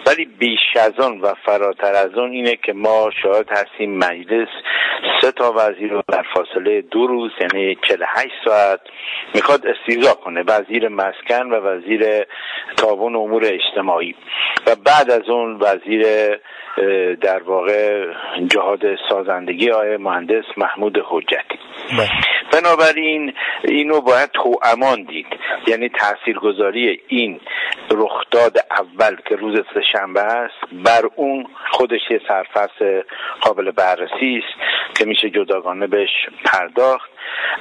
ولی 0.07 0.25
بیش 0.25 0.59
از 0.79 0.99
آن 0.99 1.21
و 1.21 1.33
فراتر 1.45 1.93
از 1.93 2.13
اون 2.13 2.31
اینه 2.31 2.55
که 2.55 2.73
ما 2.73 3.09
شاید 3.23 3.49
هستیم 3.49 3.97
مجلس 3.97 4.47
سه 5.21 5.31
تا 5.31 5.46
وزیر 5.55 5.91
رو 5.91 6.03
در 6.07 6.25
فاصله 6.33 6.81
دو 6.81 7.07
روز 7.07 7.31
یعنی 7.41 7.77
48 7.87 8.33
ساعت 8.45 8.79
می‌خواد 9.35 9.67
استیزا 9.67 10.13
کنه 10.13 10.43
وزیر 10.47 10.87
مسکن 10.87 11.49
و 11.49 11.55
وزیر 11.55 12.25
تابون 12.77 13.15
امور 13.15 13.45
اجتماعی. 13.45 14.15
و 14.67 14.75
بعد 14.75 15.11
از 15.11 15.29
اون 15.29 15.57
وزیر 15.61 16.05
در 17.21 17.43
واقع 17.43 18.05
جهاد 18.47 18.81
سازندگی 19.09 19.71
آقای 19.71 19.97
مهندس 19.97 20.45
محمود 20.57 20.97
حجتی. 21.09 21.59
بله. 21.97 22.09
بنابراین 22.51 23.33
اینو 23.63 24.01
باید 24.01 24.29
تو 24.33 24.59
امان 24.63 25.03
دید. 25.03 25.27
یعنی 25.67 25.89
تاثیرگذاری 25.89 27.01
این 27.07 27.39
رخداد 27.91 28.57
اول 28.71 29.15
که 29.29 29.35
روز 29.35 29.59
سهشنبه 29.73 30.21
است 30.21 30.73
بر 30.85 31.09
اون 31.15 31.47
خودش 31.71 32.01
یه 32.11 32.21
سرفصل 32.27 33.01
قابل 33.41 33.71
بررسی 33.71 34.43
است 34.43 34.97
که 34.97 35.05
میشه 35.05 35.29
جداگانه 35.29 35.87
بهش 35.87 36.09
پرداخت. 36.45 37.09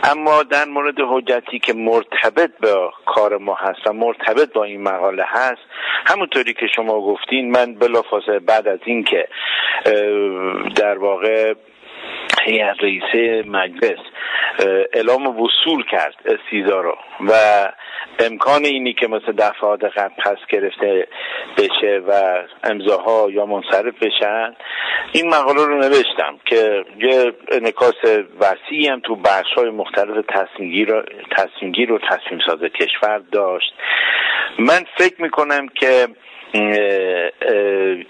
اما 0.02 0.42
در 0.42 0.64
مورد 0.64 1.00
حجتی 1.00 1.58
که 1.58 1.72
مرتبط 1.72 2.50
به 2.60 2.74
کار 3.06 3.38
ما 3.38 3.54
هست 3.54 3.86
و 3.86 3.92
مرتبط 3.92 4.52
با 4.52 4.64
این 4.64 4.82
مقاله 4.82 5.24
هست 5.26 5.62
همونطوری 6.06 6.54
که 6.54 6.66
شما 6.66 7.00
گفتین 7.00 7.50
من 7.50 7.74
بلافاصله 7.74 8.38
بعد 8.38 8.68
از 8.68 8.78
اینکه 8.84 9.28
در 10.76 10.98
واقع 10.98 11.54
هیئت 12.44 12.76
رئیسه 12.80 13.44
مجلس 13.48 13.98
اعلام 14.92 15.26
وصول 15.26 15.84
کرد 15.90 16.14
استیزا 16.24 16.80
رو 16.80 16.96
و 17.28 17.32
امکان 18.18 18.64
اینی 18.64 18.92
که 18.92 19.06
مثل 19.06 19.32
دفعات 19.32 19.84
قبل 19.84 20.14
پس 20.24 20.36
گرفته 20.48 21.08
بشه 21.58 22.02
و 22.08 22.42
امضاها 22.64 23.28
یا 23.30 23.46
منصرف 23.46 23.94
بشن. 24.02 24.56
این 25.12 25.28
مقاله 25.28 25.66
رو 25.66 25.78
نوشتم 25.78 26.38
که 26.44 26.84
یه 26.98 27.32
انکاس 27.52 28.04
وسیعی 28.40 28.88
هم 28.88 29.00
تو 29.00 29.16
بخش 29.16 29.52
های 29.56 29.70
مختلف 29.70 30.24
تصمیمگیر 30.28 31.92
و 31.92 31.98
تصمیم 31.98 32.40
ساز 32.46 32.60
کشور 32.60 33.18
داشت. 33.32 33.74
من 34.58 34.84
فکر 34.98 35.22
می‌کنم 35.22 35.68
که 35.68 36.08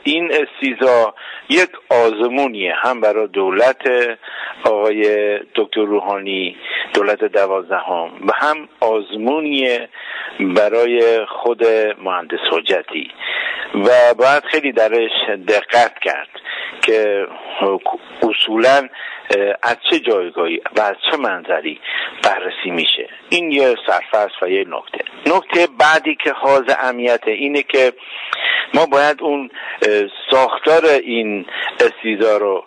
این 0.04 0.30
استیزا 0.32 1.14
یک 1.48 1.70
آزمونیه 1.90 2.74
هم 2.74 3.00
برای 3.00 3.26
دولت 3.26 3.82
آقای 4.64 5.38
دکتر 5.54 5.80
روحانی 5.80 6.56
دولت 6.94 7.24
دوازدهم 7.24 8.10
و 8.26 8.32
هم 8.34 8.68
آزمونیه 8.80 9.88
برای 10.40 11.24
خود 11.24 11.66
مهندس 12.02 12.38
حجتی. 12.52 13.10
و 13.74 14.14
باید 14.18 14.44
خیلی 14.44 14.72
درش 14.72 15.10
دقت 15.48 15.98
کرد 15.98 16.28
که 16.82 17.26
اصولا 18.22 18.88
از 19.62 19.76
چه 19.90 19.98
جایگاهی 19.98 20.60
و 20.76 20.80
از 20.80 20.96
چه 21.10 21.16
منظری 21.16 21.80
بررسی 22.22 22.70
میشه. 22.70 23.08
این 23.28 23.52
یه 23.52 23.74
سرفصل 23.86 24.36
و 24.42 24.48
یه 24.48 24.64
نکته. 24.68 25.04
نکته 25.26 25.68
بعدی 25.78 26.16
که 26.24 26.32
حاز 26.32 26.62
اهمیت 26.68 27.22
اینه 27.26 27.62
که 27.62 27.92
ما 28.74 28.86
باید 28.86 29.22
اون 29.22 29.50
ساختار 30.30 30.84
این 30.84 31.46
استیزا 31.80 32.36
رو 32.36 32.64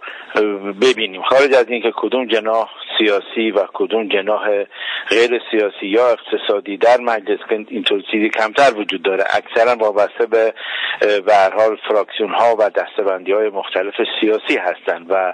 ببینیم. 0.81 1.21
خارج 1.21 1.53
از 1.53 1.65
اینکه 1.69 1.91
کدوم 1.95 2.25
جناح 2.25 2.69
سیاسی 2.97 3.51
و 3.51 3.67
کدوم 3.73 4.07
جناح 4.07 4.63
غیر 5.09 5.41
سیاسی 5.51 5.87
یا 5.87 6.09
اقتصادی 6.09 6.77
در 6.77 6.97
مجلس 6.97 7.39
اینطور 7.49 8.01
چیزی 8.11 8.29
کمتر 8.29 8.73
وجود 8.77 9.01
داره 9.01 9.23
اکثرا 9.29 9.75
وابسته 9.75 10.25
به 10.25 10.53
به 10.99 11.33
حال 11.57 11.77
فراکسیون 11.89 12.33
ها 12.33 12.55
و 12.59 12.69
دستبندی 12.69 13.31
های 13.31 13.49
مختلف 13.49 13.93
سیاسی 14.21 14.57
هستند 14.57 15.05
و 15.09 15.33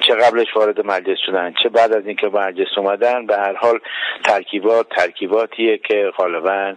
چه 0.00 0.14
قبلش 0.14 0.56
وارد 0.56 0.86
مجلس 0.86 1.18
شدن 1.26 1.54
چه 1.62 1.68
بعد 1.68 1.92
از 1.92 2.06
اینکه 2.06 2.26
مجلس 2.26 2.68
اومدن 2.76 3.26
به 3.26 3.36
هر 3.36 3.54
حال 3.54 3.78
ترکیبات 4.24 4.88
ترکیباتیه 4.88 5.78
که 5.78 6.12
غالبا 6.16 6.74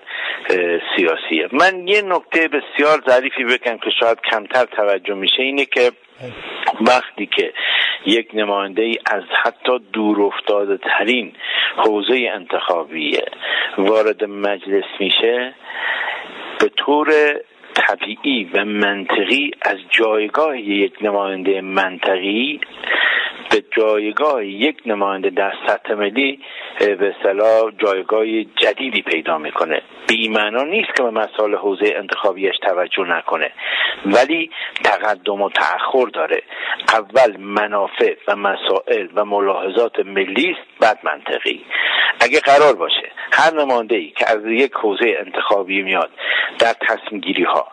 سیاسیه. 0.98 1.50
من 1.52 1.88
یه 1.88 2.02
نکته 2.02 2.48
بسیار 2.48 2.77
ظریفی 3.10 3.44
بگم 3.44 3.78
که 3.78 3.90
شاید 4.00 4.18
کمتر 4.32 4.66
توجه 4.66 5.14
میشه 5.14 5.44
اینه 5.44 5.66
که 5.66 5.92
وقتی 6.82 7.26
که 7.26 7.54
یک 8.06 8.30
نماینده 8.34 8.82
ای 8.82 8.98
از 9.12 9.24
حتی 9.44 9.80
دور 9.94 10.22
افتاده 10.22 10.78
ترین 10.78 11.34
حوزه 11.78 12.30
انتخابی 12.34 13.18
وارد 13.78 14.24
مجلس 14.24 14.86
میشه 15.00 15.56
به 16.60 16.70
طور 16.78 17.36
طبیعی 17.78 18.50
و 18.54 18.66
منطقی 18.66 19.52
از 19.62 19.78
جایگاه 19.90 20.60
یک 20.60 20.94
نماینده 21.02 21.62
منطقی 21.62 22.60
به 23.52 23.64
جایگاه 23.78 24.46
یک 24.46 24.78
نماینده 24.86 25.30
در 25.30 25.54
سطح 25.68 25.94
ملی 25.94 26.40
به 26.80 27.14
اصطلاح 27.18 27.72
جایگاه 27.78 28.26
جدیدی 28.44 29.02
پیدا 29.02 29.38
می‌کنه. 29.38 29.82
معنا 30.30 30.64
نیست 30.64 30.96
که 30.98 31.04
به 31.04 31.12
مسائل 31.12 31.56
حوزه 31.56 31.94
انتخابیش 31.96 32.56
توجه 32.62 33.04
نکنه 33.04 33.52
ولی 34.06 34.52
تقدم 34.84 35.42
و 35.42 35.50
تأخر 35.50 36.08
داره. 36.14 36.44
اول 36.94 37.38
منافع 37.38 38.16
و 38.28 38.36
مسائل 38.36 39.08
و 39.16 39.26
ملاحظات 39.26 40.00
ملی 40.00 40.50
است 40.52 40.80
بعد 40.80 41.00
منطقی. 41.04 41.66
اگه 42.20 42.40
قرار 42.40 42.76
باشه 42.76 43.12
هر 43.32 43.54
نماینده 43.54 43.96
ای 43.96 44.10
که 44.10 44.26
از 44.30 44.46
یک 44.46 44.74
حوزه 44.74 45.16
انتخابی 45.26 45.82
میاد 45.82 46.10
در 46.60 46.74
تصمیم 46.74 47.22
گیری 47.22 47.44
ها 47.44 47.67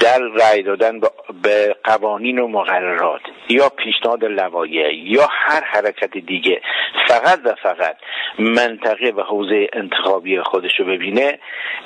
در 0.00 0.18
رأی 0.18 0.62
دادن 0.62 1.00
به 1.42 1.76
قوانین 1.84 2.38
و 2.38 2.48
مقررات 2.48 3.20
یا 3.48 3.68
پیشنهاد 3.68 4.24
لوایح 4.24 4.94
یا 4.94 5.28
هر 5.30 5.64
حرکت 5.64 6.18
دیگه 6.18 6.60
فقط 7.08 7.40
و 7.44 7.54
فقط 7.62 7.96
منطقه 8.38 9.12
و 9.16 9.20
حوزه 9.20 9.68
انتخابی 9.72 10.42
خودش 10.42 10.80
رو 10.80 10.84
ببینه 10.86 11.38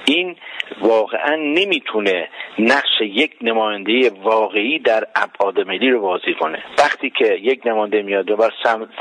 این 0.05 0.37
واقعا 0.81 1.37
نمی‌تونه 1.37 2.29
نقش 2.59 3.01
یک 3.01 3.37
نماینده 3.43 4.11
واقعی 4.23 4.79
در 4.79 5.07
ابعاد 5.17 5.61
ملی 5.61 5.91
رو 5.91 6.01
بازی 6.01 6.35
کنه. 6.41 6.63
وقتی 6.79 7.11
که 7.11 7.35
یک 7.35 7.67
نماینده 7.67 8.03
میاد 8.03 8.31
و 8.31 8.37
بر 8.37 8.51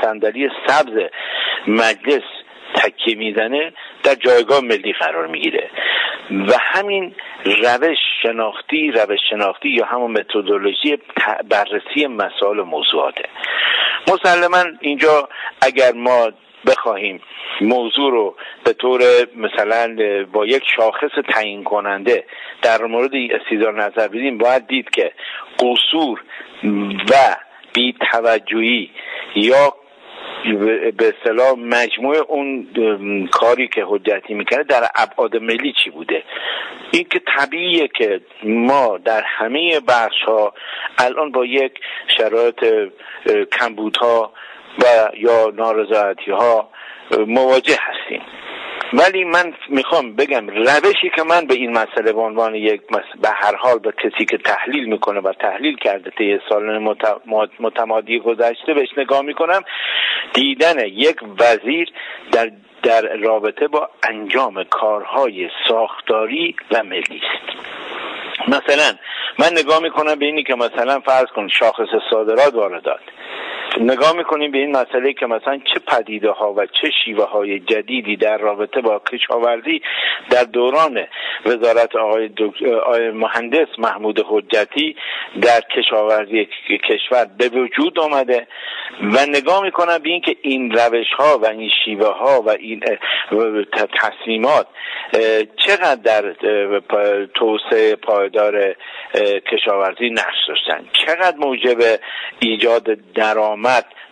صندلی 0.02 0.48
سبز 0.66 1.10
مجلس 1.66 2.22
تکیه 2.74 3.14
می‌زنه 3.14 3.72
در 4.02 4.14
جایگاه 4.14 4.60
ملی 4.60 4.92
قرار 4.92 5.26
می‌گیره. 5.26 5.70
و 6.30 6.52
همین 6.58 7.14
روش 7.44 7.98
شناختی 8.22 8.90
روش 8.90 9.20
شناختی 9.30 9.68
یا 9.68 9.84
همون 9.84 10.10
متدولوژی 10.10 10.98
بررسی 11.48 12.06
مسائل 12.06 12.58
و 12.58 12.64
موضوعاته. 12.64 13.28
مسلما 14.08 14.64
اینجا 14.80 15.28
اگر 15.62 15.92
ما 15.92 16.30
بخواهیم 16.66 17.20
موضوع 17.60 18.10
رو 18.10 18.36
به 18.64 18.72
طور 18.72 19.00
مثلا 19.36 19.96
با 20.32 20.46
یک 20.46 20.62
شاخص 20.76 21.10
تعیین 21.34 21.64
کننده 21.64 22.24
در 22.62 22.82
مورد 22.82 23.10
استیدار 23.14 23.82
نظر 23.82 24.08
بدیم 24.08 24.38
باید 24.38 24.66
دید 24.66 24.90
که 24.90 25.12
قصور 25.58 26.22
و 27.10 27.36
بیتوجهی 27.74 28.90
یا 29.34 29.74
به 30.96 31.14
اصطلاح 31.18 31.52
مجموع 31.58 32.16
اون 32.16 32.68
کاری 33.32 33.68
که 33.68 33.84
حجتی 33.88 34.34
می‌کنه 34.34 34.62
در 34.62 34.82
ابعاد 34.96 35.36
ملی 35.36 35.74
چی 35.84 35.90
بوده؟ 35.90 36.22
این 36.90 37.06
که 37.10 37.20
طبیعیه 37.36 37.88
که 37.88 38.20
ما 38.44 38.98
در 39.04 39.22
همه 39.22 39.80
بخش 39.80 40.22
ها 40.26 40.54
الان 40.98 41.32
با 41.32 41.44
یک 41.44 41.72
شرایط 42.18 42.90
کمبودها 43.58 44.32
و 44.78 44.84
یا 45.16 45.52
نارضایتی 45.56 46.30
ها 46.30 46.70
مواجه 47.26 47.78
هستیم. 47.80 48.22
ولی 48.92 49.24
من 49.24 49.54
می‌خوام 49.68 50.12
بگم 50.16 50.46
روشی 50.46 51.10
که 51.16 51.22
من 51.22 51.46
به 51.46 51.54
این 51.54 51.70
مسئله 51.70 52.12
به 52.12 52.20
عنوان 52.20 52.54
یک 52.54 52.80
به 53.22 53.28
هر 53.28 53.56
حال 53.56 53.78
به 53.78 53.92
کسی 53.92 54.24
که 54.24 54.38
تحلیل 54.38 54.84
می‌کنه 54.84 55.20
و 55.20 55.32
تحلیل 55.32 55.76
کرده 55.76 56.10
طی 56.10 56.38
سال 56.48 56.94
متمادی 57.60 58.18
گذشته 58.18 58.74
بهش 58.74 58.88
نگاه 58.96 59.22
می‌کنم 59.22 59.62
دیدن 60.32 60.86
یک 60.86 61.16
وزیر 61.38 61.88
در 62.32 62.50
در 62.82 63.16
رابطه 63.16 63.68
با 63.68 63.90
انجام 64.02 64.64
کارهای 64.64 65.48
ساختاری 65.68 66.56
و 66.72 66.82
ملی. 66.82 67.22
است 67.22 67.58
مثلا 68.48 68.92
من 69.38 69.52
نگاه 69.58 69.82
می‌کنم 69.82 70.14
به 70.14 70.24
اینی 70.24 70.42
که 70.42 70.54
مثلا 70.54 71.00
فرض 71.00 71.26
کن 71.34 71.48
شاخص 71.48 71.88
صادرات 72.10 72.54
واردات. 72.54 73.00
نگاه 73.78 74.16
می‌کنیم 74.16 74.50
به 74.50 74.58
این 74.58 74.76
مسئله 74.76 75.12
که 75.12 75.26
مثلا 75.26 75.58
چه 75.64 75.80
پدیده 75.86 76.30
ها 76.30 76.52
و 76.52 76.66
چه 76.66 76.90
شیوه 77.04 77.24
های 77.24 77.60
جدیدی 77.60 78.16
در 78.16 78.38
رابطه 78.38 78.80
با 78.80 78.98
کشاورزی 79.12 79.82
در 80.30 80.44
دوران 80.44 81.06
وزارت 81.46 81.96
آقای, 81.96 82.30
آقای 82.86 83.10
مهندس 83.10 83.68
محمود 83.78 84.24
حجتی 84.28 84.96
در 85.42 85.60
کشاورزی 85.60 86.48
کشور 86.88 87.26
به 87.38 87.48
وجود 87.48 87.98
آمده 87.98 88.46
و 89.02 89.26
نگاه 89.28 89.62
می‌کنم 89.62 89.98
به 89.98 90.10
این 90.10 90.20
که 90.20 90.36
این 90.42 90.70
روش 90.70 91.12
ها 91.18 91.38
و 91.38 91.46
این 91.46 91.70
شیوه 91.84 92.08
ها 92.08 92.42
و 92.42 92.50
این 92.50 92.82
تصمیمات 93.92 94.66
چقدر 95.66 95.94
در 95.94 96.32
توسعه 97.34 97.96
پایدار 97.96 98.76
کشاورزی 99.52 100.10
نقش 100.10 100.36
داشتن؟ 100.48 100.84
چقدر 101.06 101.36
موجب 101.36 101.78
ایجاد 102.40 102.84
درآمد 103.14 103.59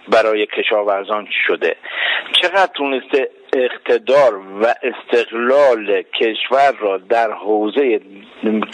برای 0.08 0.46
کشاورزان 0.46 1.28
شده؟ 1.46 1.76
چقدر 2.42 2.72
تونسته 2.76 3.30
اقتدار 3.52 4.36
و 4.36 4.74
استقلال 4.82 6.02
کشور 6.02 6.72
را 6.80 6.98
در 6.98 7.32
حوزه 7.32 8.00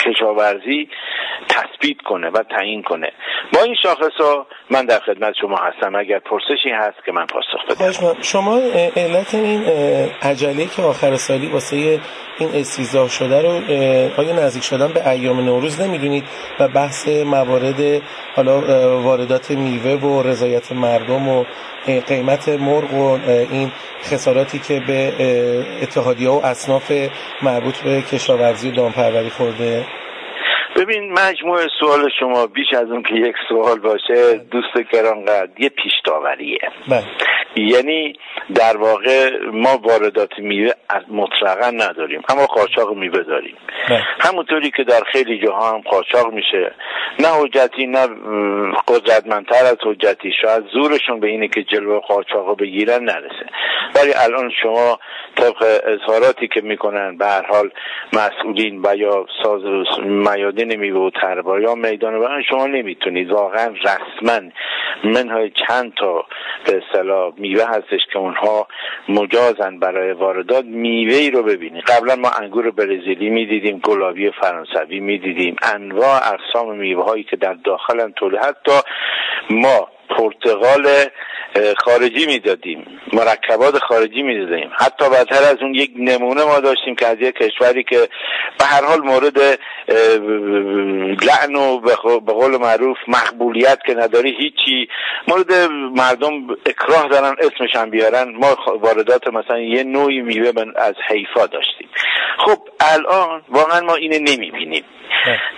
کشاورزی 0.05 0.89
تثبیت 1.49 1.97
کنه 2.05 2.31
و 2.31 2.43
تعیین 2.43 2.83
کنه. 2.83 3.13
با 3.55 3.63
این 3.63 3.77
شاخص 3.83 4.21
ها 4.21 4.47
من 4.71 4.87
در 4.87 5.01
خدمت 5.01 5.35
شما 5.41 5.57
هستم. 5.57 5.95
اگر 5.95 6.19
پرسشی 6.19 6.71
هست 6.71 7.05
که 7.07 7.13
من 7.13 7.27
پاسخ 7.27 7.81
بدم. 7.81 8.23
شما 8.23 8.61
علت 8.97 9.35
این 9.35 9.65
عجله 10.23 10.67
که 10.77 10.83
آخر 10.83 11.17
سالی 11.17 11.47
واسه 11.47 12.01
این 12.39 12.49
استیزاه 12.55 13.09
شده 13.09 13.43
رو 13.43 13.49
آیا 14.23 14.33
نزدیک 14.33 14.63
شدن 14.63 14.93
به 14.93 15.11
ایام 15.11 15.41
نوروز 15.41 15.81
نمی‌دونید؟ 15.81 16.25
و 16.61 16.69
بحث 16.69 17.09
موارد 17.09 18.03
حالا 18.37 18.61
واردات 19.03 19.51
میوه 19.51 19.93
و 19.93 20.23
رضایت 20.23 20.73
مردم 20.73 21.29
و 21.29 21.45
قیمت 22.09 22.49
مرغ 22.49 22.95
و 22.95 23.19
این 23.51 23.73
خساراتی 24.03 24.59
که 24.65 24.81
به 24.81 25.15
اتحادیه 25.83 26.31
و 26.31 26.41
اصناف 26.45 26.93
مربوط 27.43 27.79
به 27.79 28.03
کشاورزی 28.03 28.69
و 28.69 28.73
دامپروری 28.73 29.31
خورده. 29.31 29.87
ببین 30.77 31.13
مجموع 31.13 31.61
سوال 31.81 32.11
شما 32.21 32.47
بیش 32.47 32.73
از 32.73 32.91
اون 32.91 33.03
که 33.03 33.15
یک 33.15 33.35
سوال 33.49 33.79
باشه 33.79 34.35
دوست 34.51 34.91
گرانقدر 34.93 35.49
یه 35.59 35.69
پیش 35.69 35.93
داوریه 36.05 36.59
بله. 36.89 37.05
یعنی 37.57 38.13
در 38.55 38.77
واقع 38.77 39.31
ما 39.53 39.79
واردات 39.79 40.39
میوه 40.39 40.73
از 40.89 41.03
مطلقا 41.09 41.71
نداریم 41.71 42.23
اما 42.29 42.47
قاچاق 42.47 42.95
میوه 42.97 43.23
داریم. 43.23 43.57
بله. 43.89 44.03
همونطوری 44.21 44.71
که 44.71 44.85
در 44.85 45.01
خیلی 45.13 45.47
جاها 45.47 45.73
هم 45.73 45.81
قاچاق 45.81 46.33
میشه. 46.33 46.73
نه 47.19 47.29
حجتی 47.29 47.87
نه 47.87 48.07
قدرتمندتر 48.89 49.65
از 49.65 49.77
حجتی. 49.85 50.33
شاید 50.43 50.65
زورشون 50.73 51.21
به 51.21 51.27
اینه 51.27 51.49
که 51.49 51.63
جلو 51.63 52.01
قاچاق 52.01 52.59
بگیرن 52.59 53.05
نرسه. 53.05 53.47
ولی 53.95 54.13
الان 54.25 54.51
شما 54.63 54.99
طبق 55.37 55.81
اظهاراتی 55.87 56.49
که 56.49 56.61
می‌کنن 56.61 57.17
به 57.17 57.27
هر 57.27 57.47
حال 57.47 57.71
مسئولین 58.13 58.81
و 58.85 58.97
یا 58.97 59.27
ساز 59.43 59.63
میادین 60.05 60.64
میوه 60.65 61.01
و 61.01 61.11
تربا 61.11 61.61
یا 61.61 61.75
میدان 61.75 62.15
و 62.15 62.43
شما 62.49 62.67
نمی‌تونید. 62.67 63.31
واقعا 63.31 63.75
رسما 63.85 64.41
منهای 65.05 65.51
چند 65.69 65.95
تا 65.95 66.27
به 66.67 66.83
اصطلاح 66.83 67.33
میوه 67.37 67.65
هستش 67.65 68.01
که 68.13 68.19
اونها 68.19 68.67
مجازن 69.09 69.79
برای 69.79 70.13
واردات 70.13 70.65
میوه 70.65 71.15
ای 71.15 71.31
رو 71.31 71.43
ببینید. 71.43 71.85
قبلا 71.85 72.17
ما 72.17 72.31
انگور 72.41 72.71
برزیلی 72.71 73.31
می‌دیدیم 73.31 73.79
گلابی 73.79 74.31
فرانسوی 74.31 75.01
می‌دیدیم. 75.01 75.57
انواع 75.75 76.21
اقسام 76.33 76.77
میوه 76.77 77.05
هایی 77.05 77.25
که 77.25 77.37
در 77.37 77.55
داخلن 77.55 78.13
تولید 78.13 78.41
حتی 78.41 78.73
ما 79.51 79.89
پرتغال 80.09 80.87
خارجی 81.79 82.27
می‌دادیم. 82.27 83.01
مرکبات 83.13 83.79
خارجی 83.79 84.23
می‌دادیم. 84.23 84.71
حتی 84.77 85.05
بدتر 85.05 85.43
از 85.43 85.57
اون 85.61 85.75
یک 85.75 85.91
نمونه 85.97 86.45
ما 86.45 86.61
داشتیم 86.61 86.95
که 86.95 87.07
از 87.07 87.17
یک 87.21 87.35
کشوری 87.35 87.85
که 87.85 88.09
به 88.59 88.65
هر 88.65 88.85
حال 88.85 89.01
مورد 89.01 89.39
لعن 91.23 91.55
و 91.55 91.81
به 92.21 92.33
قول 92.33 92.57
معروف 92.57 92.97
مقبولیت 93.09 93.79
که 93.87 93.95
نداری 93.95 94.37
هیچی. 94.39 94.89
مورد 95.29 95.53
مردم 95.97 96.47
اکراه 96.67 97.09
دارن 97.09 97.37
اسمش 97.41 97.77
هم 97.77 97.91
بیارن. 97.91 98.35
ما 98.37 98.57
واردات 98.81 99.29
مثلا 99.29 99.59
یه 99.59 99.83
نوعی 99.83 100.21
میوه 100.21 100.53
از 100.77 100.95
حیفا 101.09 101.47
داشتیم. 101.47 101.89
خب 102.39 102.59
الان 102.81 103.43
واقعا 103.49 103.81
ما 103.81 103.95
اینه 103.95 104.19
نمی‌بینیم. 104.19 104.85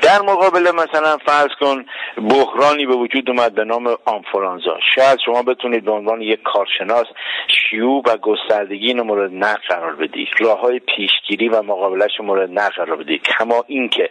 در 0.02 0.22
مقابل 0.22 0.70
مثلا 0.70 1.16
فرض 1.26 1.50
کن 1.60 1.86
بحرانی 2.30 2.86
به 2.86 2.94
وجود 2.94 3.30
اومد 3.30 3.54
به 3.54 3.64
نام 3.64 3.96
آنفولانزا 4.36 4.78
شاید 4.94 5.18
شما 5.24 5.42
بتونید 5.42 5.84
به 5.84 5.90
عنوان 5.90 6.22
یک 6.22 6.42
کارشناس 6.42 7.06
شیوع 7.48 8.02
و 8.06 8.16
گستردگی 8.16 8.86
اینو 8.86 9.04
مورد 9.04 9.30
نقد 9.34 9.60
قرار 9.68 9.96
بدید. 9.96 10.28
راه 10.38 10.60
های 10.60 10.78
پیشگیری 10.78 11.48
و 11.48 11.62
مقابلش 11.62 12.20
مورد 12.20 12.50
نقد 12.50 12.72
قرار 12.72 12.96
بدید. 12.96 13.22
کما 13.22 13.64
اینکه 13.66 14.10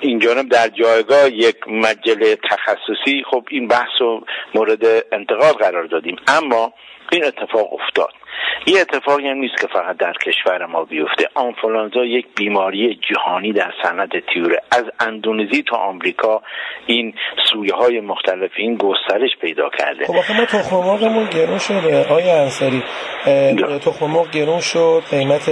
این 0.00 0.18
جانب 0.18 0.48
در 0.48 0.68
جایگاه 0.68 1.28
یک 1.32 1.56
مجله 1.68 2.36
تخصصی 2.50 3.22
خب 3.30 3.44
این 3.50 3.68
بحث 3.68 4.00
رو 4.00 4.24
مورد 4.54 4.84
انتقاد 5.12 5.54
قرار 5.54 5.84
دادیم. 5.84 6.16
اما 6.28 6.72
این 7.12 7.24
اتفاق 7.24 7.72
افتاد. 7.72 8.12
یه 8.66 8.80
اتفاقی 8.80 9.28
هم 9.28 9.36
نیست 9.36 9.60
که 9.60 9.66
فقط 9.66 9.96
در 9.96 10.12
کشور 10.26 10.66
ما 10.66 10.84
بیفته. 10.84 11.28
آنفولانزا 11.34 12.04
یک 12.04 12.26
بیماری 12.36 13.00
جهانی 13.10 13.52
در 13.52 13.72
صنعت 13.82 14.10
تیوره. 14.32 14.62
از 14.70 14.84
اندونزی 15.00 15.62
تا 15.62 15.76
آمریکا 15.76 16.42
این 16.86 17.14
سویه 17.52 17.74
های 17.74 18.00
مختلف 18.00 18.50
این 18.56 18.76
گسترش 18.76 19.30
پیدا 19.40 19.70
کرده. 19.78 20.06
خب 20.06 20.32
ما 20.36 20.44
تخم 20.44 20.76
مرغمون 20.76 21.26
گرون 21.30 21.58
شده 21.58 22.06
آیا 22.08 22.42
انصاری. 22.42 22.82
تخم 23.84 24.06
مرغ 24.06 24.30
گرون 24.30 24.60
شد 24.60 25.02
قیمت 25.10 25.50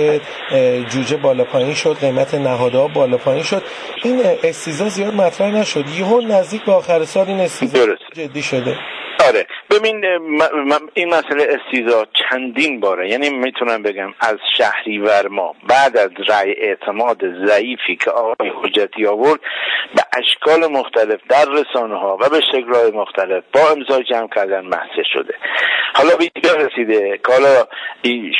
جوجه 0.89 1.17
بالا 1.17 1.45
پایین 1.45 1.75
شد 1.75 1.97
قیمت 2.01 2.35
نهادها 2.35 2.89
بالا 2.89 3.17
پایین 3.17 3.43
شد. 3.43 3.63
این 4.05 4.21
استیزا 4.45 4.89
زیاد 4.89 5.15
مطرح 5.15 5.51
نشد. 5.51 5.85
یهو 5.99 6.21
نزدیک 6.21 6.65
به 6.65 6.73
آخر 6.73 7.05
سال 7.05 7.27
این 7.27 7.41
استیزا 7.41 7.87
جدی 8.15 8.43
شده. 8.43 8.77
آره. 9.29 9.47
ببین 9.71 10.05
این 10.95 11.09
مسئله 11.09 11.47
استیزا 11.49 12.07
چندین 12.31 12.81
باره. 12.81 13.11
یعنی 13.11 13.31
می‌تونم 13.31 13.83
بگم 13.83 14.15
از 14.21 14.37
شهریور 14.59 15.29
ما 15.29 15.55
بعد 15.69 15.97
از 15.97 16.11
رأی 16.29 16.53
اعتماد 16.53 17.47
ضعیفی 17.47 17.97
که 17.97 18.11
آقای 18.11 18.53
حجتی 18.63 19.07
آورد 19.07 19.41
به 19.95 20.03
اشکال 20.19 20.67
مختلف 20.67 21.21
در 21.29 21.45
رسانه 21.45 21.99
ها 21.99 22.19
و 22.21 22.29
به 22.29 22.41
شکلهای 22.53 22.91
مختلف 22.91 23.45
با 23.53 23.61
امضا 23.71 24.03
جمع 24.03 24.29
کردن 24.29 24.61
محسه 24.61 25.03
شده. 25.13 25.35
حالا 25.95 26.17
به 26.17 26.65
رسیده 26.65 27.21
که 27.27 27.33
حالا 27.33 27.67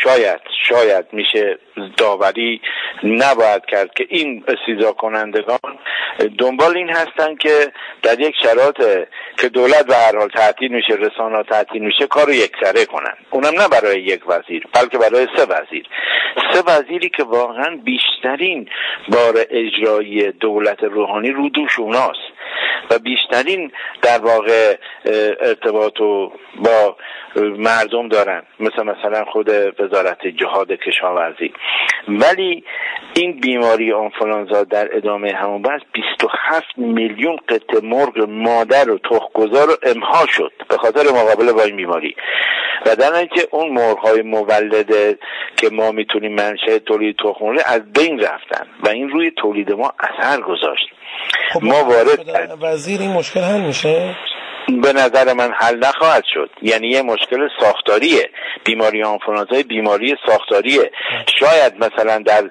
شاید 0.03 0.41
شاید 0.69 1.05
میشه 1.13 1.59
داوری 1.97 2.61
نباید 3.05 3.67
کرد 3.67 3.95
که 3.95 4.07
این 4.09 4.45
استیزا 4.49 4.93
کنندگان 4.93 5.79
دنبال 6.39 6.77
این 6.77 6.89
هستن 6.89 7.35
که 7.35 7.73
در 8.03 8.21
یک 8.21 8.35
شرایط 8.43 9.09
که 9.39 9.49
دولت 9.49 9.87
به 9.87 9.95
هر 9.95 10.17
حال 10.17 10.29
تعطیل 10.29 10.74
میشه 10.75 10.95
رسانه 10.95 11.43
تعطیل 11.43 11.83
میشه 11.83 12.07
کار 12.07 12.27
رو 12.27 12.33
سره 12.63 12.85
کنن. 12.85 13.15
اونم 13.31 13.61
نه 13.61 13.69
برای 13.69 14.01
یک 14.01 14.29
وزیر 14.29 14.67
بلکه 14.73 14.99
برای 14.99 15.27
سه 15.37 15.45
وزیر. 15.45 15.87
سه 16.53 16.63
وزیری 16.67 17.09
که 17.09 17.23
واقعا 17.25 17.77
بیشترین 17.77 18.69
بار 19.09 19.35
اجرایی 19.51 20.33
دولت 20.33 20.83
روحانی 20.83 21.31
رو 21.31 21.49
دوش 21.49 21.79
اوناست. 21.79 22.34
و 22.91 22.99
بیشترین 22.99 23.73
در 24.03 24.19
واقع 24.19 24.77
ارتباط 25.41 25.99
با 26.57 26.97
مردم 27.37 28.09
دارن. 28.09 28.43
مثل 28.61 28.83
مثلا 28.83 29.25
خود 29.25 29.49
وزارت 29.81 30.27
جهاد 30.27 30.73
کشاورزی. 30.73 31.53
ولی 32.09 32.65
این 33.15 33.41
بیماری 33.41 33.93
آنفولانزا 33.93 34.65
در 34.65 34.97
ادامه 34.97 35.33
همون 35.33 35.63
بحث 35.63 35.81
27 35.93 36.67
میلیون 36.77 37.37
قطع 37.49 37.81
مرغ 37.83 38.19
مادر 38.29 38.91
و 38.91 38.99
تخمگذار 38.99 39.67
رو 39.67 39.75
امها 39.83 40.27
شد. 40.27 40.53
به 40.69 40.77
خاطر 40.77 41.03
مقابله 41.03 41.53
با 41.53 41.63
این 41.63 41.77
بیماری. 41.77 42.17
و 42.87 42.97
در 42.97 43.13
اینکه 43.13 43.49
اون 43.51 43.69
مرغهای 43.69 44.23
مولده 44.23 45.19
که 45.57 45.69
ما 45.73 45.93
می‌تونیم 45.93 46.35
منشه 46.35 46.79
تولید 46.79 47.17
تخم 47.17 47.57
از 47.67 47.93
بین 47.93 48.21
رفتن. 48.21 48.67
و 48.85 48.89
این 48.89 49.09
روی 49.09 49.31
تولید 49.31 49.73
ما 49.73 49.93
اثر 50.01 50.41
گذاشت. 50.41 50.91
خب 51.53 51.65
ما 51.65 51.85
وارد 51.85 52.19
وزیر 52.61 53.01
این 53.01 53.13
مشکل 53.13 53.41
حل 53.41 53.61
میشه؟ 53.61 54.17
به 54.83 54.93
نظر 54.93 55.33
من 55.33 55.51
حل 55.59 55.79
نخواهد 55.79 56.25
شد. 56.35 56.51
یعنی 56.63 56.89
یه 56.89 57.03
مشکل 57.03 57.49
ساختاریه. 57.61 58.31
بیماری 58.65 59.03
آنفولانزای 59.03 59.63
بیماری 59.63 60.17
ساختاریه. 60.27 60.91
شاید 61.39 61.85
مثلا 61.85 62.19
در 62.19 62.51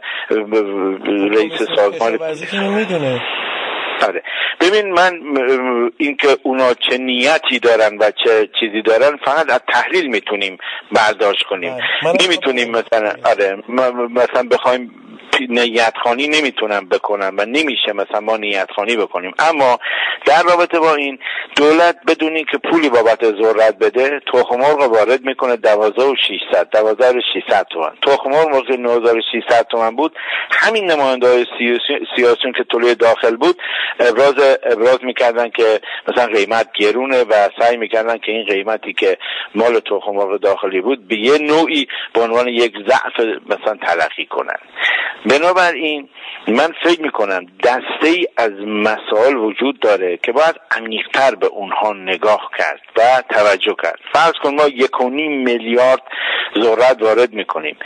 رئیس 1.31 1.61
سازمان 1.75 2.11
می‌دونه 2.51 3.21
آره. 4.07 4.23
ببین 4.61 4.93
من 4.93 5.19
اینکه 5.97 6.27
اونا 6.43 6.73
چه 6.73 6.97
نیتی 6.97 7.59
دارن 7.59 7.97
و 7.97 8.11
چه 8.23 8.49
چیزی 8.59 8.81
دارن 8.81 9.17
فقط 9.25 9.51
از 9.51 9.59
تحلیل 9.73 10.07
می‌تونیم 10.07 10.57
برداشت 10.91 11.43
کنیم. 11.43 11.77
نمی‌تونیم 12.21 12.71
مثلا 12.71 13.13
آره 13.25 13.57
مثلا 14.09 14.43
بخوایم 14.51 14.91
نیت 15.49 15.93
خانی 16.03 16.27
نمی‌تونم 16.27 16.85
بکنم 16.89 17.33
و 17.37 17.45
نمیشه 17.45 17.93
مثلا 17.93 18.19
ما 18.19 18.37
نیت 18.37 18.71
خانی 18.75 18.95
بکنیم. 18.97 19.33
اما 19.39 19.79
در 20.25 20.43
رابطه 20.43 20.79
با 20.79 20.95
این 20.95 21.19
دولت 21.55 21.97
بدون 22.07 22.43
که 22.51 22.57
پولی 22.57 22.89
بابت 22.89 23.25
ذرت 23.25 23.77
بده 23.79 24.21
تخم 24.33 24.55
مرغ 24.55 24.91
وارد 24.91 25.21
می‌کنه 25.25 25.55
12600 25.55 26.69
12600 26.69 27.67
تومن 27.71 27.91
تخم 28.01 28.29
مرغ 28.29 28.71
9600 28.71 29.67
تومن 29.71 29.95
بود. 29.95 30.15
همین 30.51 30.91
نماینده 30.91 31.27
های 31.27 31.45
سیاسیون 32.15 32.53
که 32.53 32.63
طلوع 32.71 32.93
داخل 32.93 33.35
بود 33.35 33.61
ابراز 33.99 34.33
ابراز 34.63 34.99
می‌کردن 35.03 35.49
که 35.49 35.79
مثلا 36.07 36.27
قیمت 36.33 36.67
گرونه 36.79 37.23
و 37.23 37.49
سعی 37.59 37.77
می‌کردن 37.77 38.17
که 38.17 38.31
این 38.31 38.45
قیمتی 38.45 38.93
که 38.93 39.17
مال 39.55 39.79
تخم 39.79 40.37
داخلی 40.37 40.81
بود 40.81 41.07
به 41.07 41.17
یه 41.17 41.37
نوعی 41.37 41.87
به 42.13 42.21
عنوان 42.21 42.47
یک 42.47 42.73
ضعف 42.87 43.19
مثلا 43.45 43.77
تلقی 43.81 44.25
کنن. 44.25 44.59
بنابراین 45.25 46.09
من 46.47 46.73
فکر 46.83 47.01
می‌کنم 47.01 47.45
دسته 47.63 48.07
ای 48.07 48.27
از 48.37 48.51
مسائل 48.67 49.35
وجود 49.35 49.79
داره 49.79 50.17
که 50.17 50.31
باید 50.31 50.55
عمیقتر 50.71 51.35
به 51.35 51.47
اونها 51.47 51.93
نگاه 51.93 52.51
کرد 52.57 52.81
و 52.97 53.01
توجه 53.29 53.75
کرد. 53.83 53.99
فرض 54.13 54.33
کن 54.43 54.55
ما 54.55 54.67
یک 54.67 55.01
و 55.01 55.09
نیم 55.09 55.43
میلیارد 55.43 56.01
ذرت 56.59 57.01
وارد 57.01 57.33
می‌کنیم. 57.33 57.77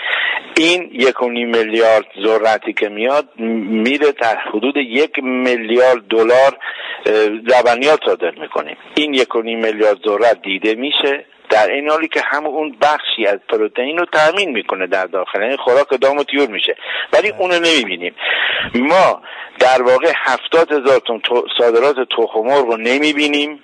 این 0.58 0.90
یک 0.94 1.22
و 1.22 1.30
نیم 1.30 1.50
میلیارد 1.50 2.06
ذرتی 2.26 2.74
که 2.74 2.90
میاد 2.90 3.30
میره 3.40 4.12
در 4.12 4.36
حدود 4.36 4.78
یک 4.78 5.20
میلیارد 5.24 6.08
دلار 6.10 6.58
لبنیات 7.46 8.00
صادر 8.06 8.32
می‌کنیم. 8.32 8.78
این 8.96 9.14
یک 9.14 9.36
و 9.36 9.42
نیم 9.42 9.60
میلیارد 9.60 9.98
ذرت 10.08 10.42
دیده 10.42 10.76
میشه. 10.76 11.26
در 11.50 11.70
این 11.70 11.90
حالی 11.90 12.08
که 12.08 12.22
هم 12.26 12.46
اون 12.46 12.76
بخشی 12.82 13.26
از 13.26 13.40
پروتئین 13.50 13.98
رو 13.98 14.06
تامین 14.06 14.52
می‌کنه 14.52 14.88
در 14.88 15.06
داخل. 15.06 15.42
یعنی 15.42 15.58
خوراک 15.58 15.88
دام 16.02 16.18
و 16.18 16.24
تیور 16.24 16.48
میشه. 16.48 16.76
ولی 17.14 17.30
اونو 17.30 17.60
نمی‌بینیم. 17.60 18.16
ما 18.76 19.22
در 19.60 19.82
واقع 19.82 20.14
هفتاد 20.16 20.72
هزار 20.72 21.00
تن 21.00 21.22
صادرات 21.58 21.96
تخم 22.18 22.40
مرغ 22.40 22.66
رو 22.66 22.78
نمی‌بینیم. 22.78 23.64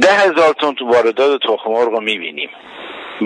ده 0.00 0.12
هزار 0.12 0.54
تن 0.60 0.74
تو 0.74 0.86
واردات 0.86 1.40
تخم 1.42 1.70
مرغ 1.70 1.88
رو 1.88 2.00
می‌بینیم. 2.00 2.50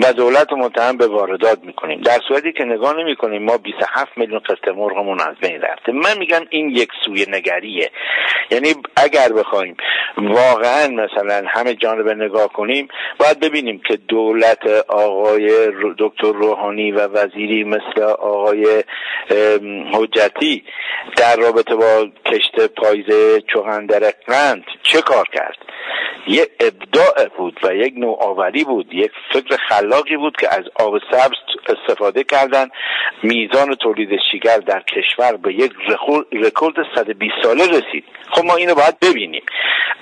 و 0.01 0.13
دولت 0.13 0.53
متهم 0.53 0.97
به 0.97 1.07
واردات 1.07 1.59
می‌کنیم. 1.63 2.01
در 2.01 2.19
صورتی 2.27 2.51
که 2.51 2.63
نگاه 2.63 2.93
نمی‌کنیم 2.97 3.43
ما 3.43 3.57
27 3.57 4.17
میلیون 4.17 4.39
قسط 4.39 4.67
مرغمون 4.67 5.19
از 5.19 5.35
بین 5.41 5.61
رفته. 5.61 5.91
من 5.91 6.17
میگم 6.19 6.41
این 6.49 6.69
یک 6.69 6.89
سوی 7.05 7.25
نگریه. 7.29 7.91
یعنی 8.51 8.73
اگر 8.95 9.33
بخوایم 9.33 9.77
واقعا 10.17 10.87
مثلا 10.87 11.43
همه 11.47 11.73
جانب 11.73 12.09
نگاه 12.09 12.47
کنیم 12.47 12.87
باید 13.19 13.39
ببینیم 13.39 13.81
که 13.87 13.97
دولت 13.97 14.67
آقای 14.87 15.71
دکتر 15.99 16.31
روحانی 16.31 16.91
و 16.91 17.07
وزیری 17.07 17.63
مثل 17.63 18.01
آقای 18.19 18.83
حجتی 19.93 20.63
در 21.17 21.35
رابطه 21.35 21.75
با 21.75 22.07
کشت 22.25 22.67
پایزه 22.67 23.41
چوغندر 23.41 24.13
قند 24.27 24.63
چه 24.83 25.01
کار 25.01 25.25
کرد؟ 25.33 25.57
یه 26.27 26.47
ابداع 26.59 27.27
بود 27.37 27.59
و 27.63 27.75
یک 27.75 27.93
نوآوری 27.97 28.63
بود 28.63 28.93
یک 28.93 29.11
فکر 29.33 29.57
خلاقی 29.83 30.17
بود 30.17 30.37
که 30.37 30.47
از 30.51 30.63
آب 30.75 30.99
سبز 31.11 31.37
استفاده 31.67 32.23
کردن 32.23 32.67
میزان 33.23 33.75
تولید 33.75 34.09
شیگر 34.31 34.57
در 34.57 34.79
کشور 34.79 35.37
به 35.37 35.53
یک 35.53 35.71
رکورد 36.31 36.75
120 36.95 37.33
ساله 37.43 37.63
رسید. 37.63 38.03
خب 38.31 38.45
ما 38.45 38.55
اینو 38.55 38.75
باید 38.75 38.99
ببینیم. 38.99 39.43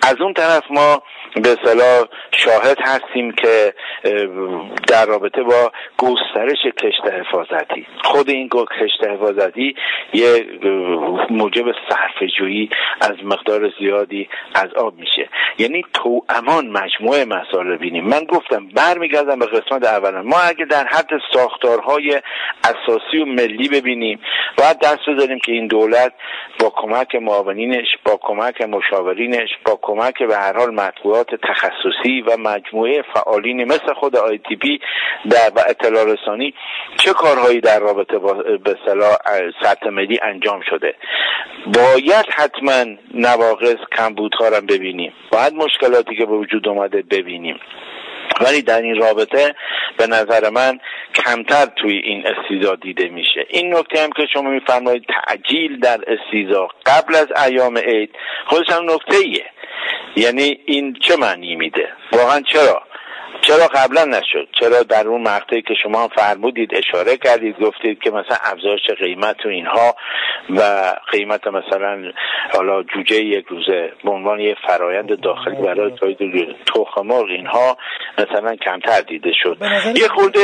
از 0.03 0.15
اون 0.21 0.33
طرف 0.33 0.63
ما 0.69 1.03
به 1.35 1.57
صلاح 1.65 2.03
شاهد 2.31 2.77
هستیم 2.81 3.31
که 3.31 3.73
در 4.87 5.05
رابطه 5.05 5.43
با 5.43 5.71
گسترش 5.97 6.73
کشت 6.83 7.13
حفاظتی. 7.13 7.87
خود 8.03 8.29
این 8.29 8.49
کشت 8.51 9.03
حفاظتی 9.07 9.75
یه 10.13 10.45
موجب 11.29 11.65
صرف 11.89 12.29
جویی 12.39 12.69
از 13.01 13.23
مقدار 13.23 13.71
زیادی 13.79 14.29
از 14.55 14.73
آب 14.73 14.97
میشه. 14.97 15.29
یعنی 15.57 15.83
تو 15.93 16.25
امان 16.29 16.67
مجموعه 16.67 17.25
مسائل 17.25 17.77
بینیم 17.77 18.07
من 18.07 18.23
گفتم 18.23 18.67
برمیگردم 18.67 19.39
به 19.39 19.45
قسمت 19.45 19.70
اول 19.73 20.21
ما 20.21 20.39
اگه 20.39 20.65
در 20.65 20.87
حد 20.87 21.09
ساختارهای 21.33 22.21
اساسی 22.63 23.17
و 23.21 23.25
ملی 23.25 23.69
ببینیم 23.69 24.19
باید 24.57 24.79
دست 24.79 24.99
بذاریم 25.07 25.39
که 25.39 25.51
این 25.51 25.67
دولت 25.67 26.13
با 26.59 26.69
کمک 26.69 27.15
معاونینش 27.15 27.87
با 28.05 28.19
کمک 28.21 28.61
مشاورینش 28.61 29.49
با 29.65 29.79
کمک 29.81 30.23
به 30.23 30.35
هر 30.35 30.57
حال 30.57 30.73
مطبوعات 30.73 31.35
تخصصی 31.35 32.21
و 32.21 32.37
مجموعه 32.37 33.03
فعالین 33.13 33.63
مثل 33.63 33.93
خود 33.93 34.15
آی 34.15 34.37
تی 34.37 34.55
پی 34.55 34.79
در 35.29 35.51
و 35.55 35.59
اطلاع 35.69 36.05
رسانی 36.05 36.53
چه 36.97 37.13
کارهایی 37.13 37.61
در 37.61 37.79
رابطه 37.79 38.17
با 38.17 38.33
به 38.33 38.77
سطح 39.63 39.89
ملی 39.89 40.19
انجام 40.23 40.61
شده. 40.69 40.95
باید 41.65 42.25
حتما 42.35 42.85
نواقص 43.13 43.77
کمبودها 43.97 44.47
را 44.47 44.61
ببینیم. 44.61 45.13
باید 45.31 45.53
مشکلاتی 45.53 46.15
که 46.15 46.25
به 46.25 46.35
وجود 46.37 46.67
اومده 46.67 47.01
ببینیم. 47.01 47.59
ولی 48.41 48.61
در 48.61 48.81
این 48.81 48.95
رابطه 48.95 49.55
به 49.97 50.07
نظر 50.07 50.49
من 50.49 50.79
کمتر 51.15 51.65
توی 51.65 51.97
این 51.97 52.23
استیزا 52.27 52.75
دیده 52.75 53.07
میشه. 53.07 53.45
این 53.49 53.75
نکته 53.75 54.03
هم 54.03 54.09
که 54.11 54.27
شما 54.33 54.49
میفرمایید 54.49 55.03
تعجیل 55.07 55.79
در 55.79 55.99
استیزا 56.07 56.67
قبل 56.85 57.15
از 57.15 57.27
ایام 57.47 57.77
عید 57.77 58.09
خودش 58.45 58.69
هم 58.69 58.83
نکته 58.91 59.17
ایه 59.17 59.45
یعنی 60.15 60.59
این 60.65 60.93
چه 61.07 61.15
معنی 61.15 61.55
میده؟ 61.55 61.89
واقعا 62.11 62.41
چرا؟ 62.41 62.83
چرا 63.41 63.67
قبلا 63.75 64.05
نشد؟ 64.05 64.47
چرا 64.59 64.83
در 64.83 65.07
اون 65.07 65.21
مقطعی 65.21 65.61
که 65.61 65.73
شما 65.83 66.07
فرمودید 66.07 66.69
اشاره 66.75 67.17
کردید 67.17 67.59
گفتید 67.59 67.99
که 67.99 68.09
مثلا 68.09 68.37
افزایش 68.43 68.81
قیمت 68.99 69.45
و 69.45 69.49
اینها 69.49 69.95
و 70.49 70.61
قیمت 71.11 71.47
مثلا 71.47 72.11
حالا 72.53 72.83
جوجه 72.83 73.15
یک 73.15 73.45
روزه 73.49 73.93
به 74.03 74.11
عنوان 74.11 74.39
یه 74.39 74.55
فرایند 74.67 75.21
داخلی 75.21 75.55
برای 75.55 75.91
تولید 75.91 76.55
تخم 76.75 77.07
مرغ 77.07 77.29
اینها 77.29 77.77
مثلا 78.17 78.55
کمتر 78.55 79.01
دیده 79.01 79.31
شد. 79.43 79.57
یه 79.95 80.07
خورده 80.07 80.39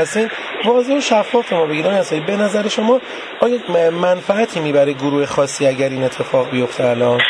هستین. 0.00 0.28
واضح 0.64 0.96
و 0.96 1.00
شفاف 1.00 1.52
ما 1.52 1.66
بگیرن 1.66 2.02
به 2.26 2.36
نظر 2.36 2.68
شما 2.68 3.00
آیا 3.40 3.90
منفعتی 3.90 4.60
می‌بره 4.60 4.92
گروه 4.92 5.26
خاصی 5.26 5.66
اگر 5.66 5.88
این 5.88 6.02
اتفاق 6.02 6.50
بیفته 6.50 6.84
الان؟ 6.84 7.20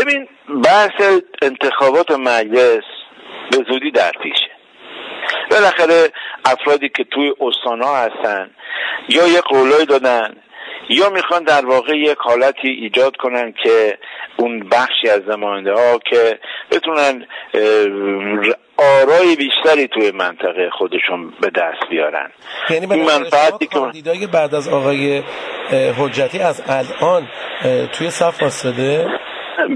ببین 0.00 0.28
بحث 0.64 1.20
انتخابات 1.42 2.10
مجلس 2.10 2.84
به 3.52 3.64
زودی 3.68 3.90
در 3.90 4.12
پیشه 4.22 4.50
بالاخره 5.50 6.08
افرادی 6.44 6.88
که 6.88 7.04
توی 7.04 7.32
استانها 7.40 7.96
هستن 7.96 8.50
یا 9.08 9.28
یه 9.28 9.40
قولای 9.40 9.86
دادن 9.86 10.36
یا 10.88 11.10
می‌خوان 11.10 11.44
در 11.44 11.66
واقع 11.66 11.96
یک 11.96 12.18
حالتی 12.18 12.68
ایجاد 12.68 13.16
کنن 13.16 13.54
که 13.62 13.98
اون 14.36 14.68
بخشی 14.68 15.08
از 15.08 15.20
زمانده 15.28 15.72
ها 15.72 15.98
که 15.98 16.38
بتونن 16.70 17.26
آرای 18.76 19.36
بیشتری 19.36 19.88
توی 19.88 20.10
منطقه 20.10 20.70
خودشون 20.78 21.32
به 21.40 21.50
دست 21.50 21.90
بیارن. 21.90 22.30
یعنی 22.70 22.86
به 22.86 22.96
منفعتی 22.96 23.66
که 23.66 24.26
بعد 24.26 24.54
از 24.54 24.68
آقای 24.68 25.22
حجتی 25.98 26.38
از 26.38 26.62
الان 26.68 27.28
توی 27.92 28.10
صف 28.10 28.42
واسطه؟ 28.42 29.06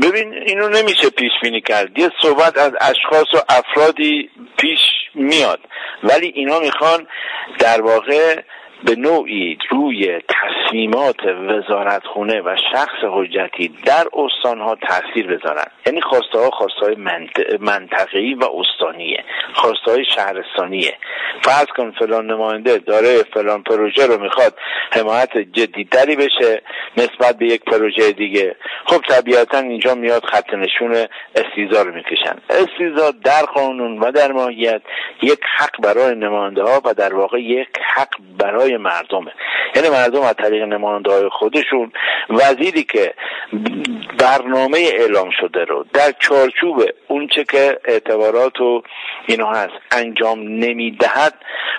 ببین 0.02 0.34
اینو 0.34 0.68
نمیشه 0.68 1.10
پیش 1.10 1.32
بینی 1.42 1.60
کرد. 1.60 1.98
یه 1.98 2.10
صحبت 2.22 2.58
از 2.58 2.72
اشخاص 2.80 3.34
و 3.34 3.38
افرادی 3.48 4.30
پیش 4.56 4.80
میاد. 5.14 5.60
ولی 6.02 6.26
اینا 6.26 6.58
می‌خوان 6.58 7.06
در 7.58 7.80
واقع 7.82 8.42
به 8.84 8.96
نوعی 8.96 9.58
روی 9.70 10.18
تصمیمات 10.28 11.24
وزارتخونه 11.26 12.40
و 12.40 12.56
شخص 12.72 13.04
حجتی 13.10 13.68
در 13.84 14.06
استانها 14.12 14.74
تاثیر 14.74 15.26
بذارن. 15.26 15.66
یعنی 15.86 16.00
خواسته 16.00 16.38
ها 16.38 16.50
خواسته 16.50 16.86
های 16.86 16.96
منطقی 17.60 18.34
و 18.34 18.44
استانیه. 18.44 19.24
خواسته 19.52 19.90
های 19.90 20.04
شهرستانیه. 20.14 20.94
فرض 21.42 21.66
کن 21.76 21.90
فلان 21.90 22.26
نماینده 22.26 22.78
داره 22.78 23.22
فلان 23.34 23.62
پروژه 23.62 24.06
رو 24.06 24.22
می‌خواد 24.22 24.54
حمایت 24.92 25.38
جدیدتری 25.38 26.16
بشه 26.16 26.62
نسبت 26.96 27.38
به 27.38 27.46
یک 27.46 27.64
پروژه 27.64 28.12
دیگه. 28.12 28.56
خب 28.84 29.00
طبیعتا 29.08 29.58
اینجا 29.58 29.94
میاد 29.94 30.24
خط 30.24 30.54
نشون 30.54 31.06
استیزا 31.34 31.82
رو 31.82 31.94
می‌کشن. 31.94 32.36
استیزا 32.50 33.10
در 33.10 33.42
قانون 33.42 33.98
و 33.98 34.10
در 34.10 34.32
ماهیت 34.32 34.82
یک 35.22 35.40
حق 35.56 35.80
برای 35.82 36.14
نماینده 36.14 36.62
ها 36.62 36.80
و 36.84 36.94
در 36.94 37.14
واقع 37.14 37.40
یک 37.40 37.68
حق 37.94 38.08
برای 38.38 38.65
مردمه. 38.74 39.32
یعنی 39.74 39.88
مردم 39.88 40.22
از 40.22 40.34
طریق 40.34 40.62
نماینده 40.62 41.10
های 41.10 41.28
خودشون 41.28 41.92
وزیری 42.30 42.82
که 42.82 43.14
برنامه 44.18 44.78
اعلام 44.78 45.30
شده 45.40 45.64
رو 45.64 45.84
در 45.92 46.12
چارچوب 46.18 46.82
اونچه 47.08 47.44
که 47.44 47.78
اعتبارات 47.84 48.60
و 48.60 48.82
اینو 49.26 49.46
هست 49.46 49.72
انجام 49.92 50.38
نمی‌دهد 50.38 51.34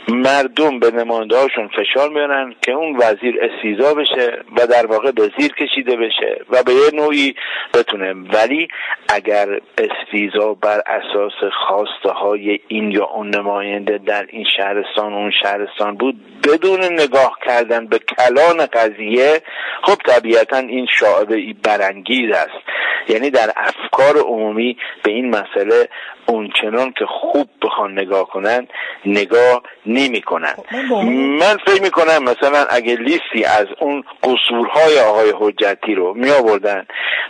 مردم 0.08 0.80
به 0.80 0.91
نماینده 0.91 1.38
هاشون 1.38 1.67
فشار 1.67 2.10
میارن 2.10 2.56
که 2.62 2.71
اون 2.71 2.97
وزیر 2.97 3.39
استیزا 3.41 3.93
بشه 3.93 4.43
و 4.58 4.67
در 4.67 4.86
واقع 4.86 5.12
به 5.12 5.32
زیر 5.39 5.52
کشیده 5.54 5.95
بشه 5.95 6.41
و 6.50 6.63
به 6.63 6.73
یه 6.73 6.91
نوعی 6.93 7.36
بتونه. 7.73 8.13
ولی 8.13 8.67
اگر 9.10 9.47
استیزا 9.78 10.54
بر 10.54 10.82
اساس 10.88 11.52
خواسته 11.67 12.10
های 12.10 12.60
این 12.67 12.91
یا 12.91 13.06
اون 13.06 13.36
نماینده 13.36 13.97
در 13.97 14.26
این 14.30 14.45
شهرستان 14.58 15.13
اون 15.13 15.32
شهرستان 15.43 15.95
بود 15.95 16.15
بدون 16.43 16.77
نگاه 16.82 17.38
کردن 17.46 17.88
به 17.88 18.00
کلان 18.00 18.66
قضیه 18.66 19.42
خب 19.84 19.96
طبیعتا 19.96 20.58
این 20.58 20.88
شاعبه 21.00 21.54
برانگیز 21.63 22.32
است. 22.32 22.68
یعنی 23.10 23.30
در 23.30 23.52
افکار 23.56 24.18
عمومی 24.18 24.78
به 25.04 25.12
این 25.12 25.30
مسئله 25.30 25.90
اونچنان 26.26 26.94
که 27.00 27.06
خوب 27.06 27.50
بخوان 27.62 27.92
نگاه 27.92 28.28
کنن 28.28 28.68
نگاه 29.06 29.62
نمی 29.86 30.22
کنن. 30.22 30.54
خب، 30.90 30.94
من 31.40 31.58
فکر 31.66 31.82
می 31.82 31.90
کنم 31.90 32.24
مثلا 32.24 32.66
اگه 32.70 32.96
لیستی 32.96 33.46
از 33.46 33.66
اون 33.80 34.04
قصورهای 34.24 35.00
آقای 35.00 35.34
حجتی 35.40 35.96
رو 35.96 36.13
می 36.13 36.30
آوردن 36.30 36.86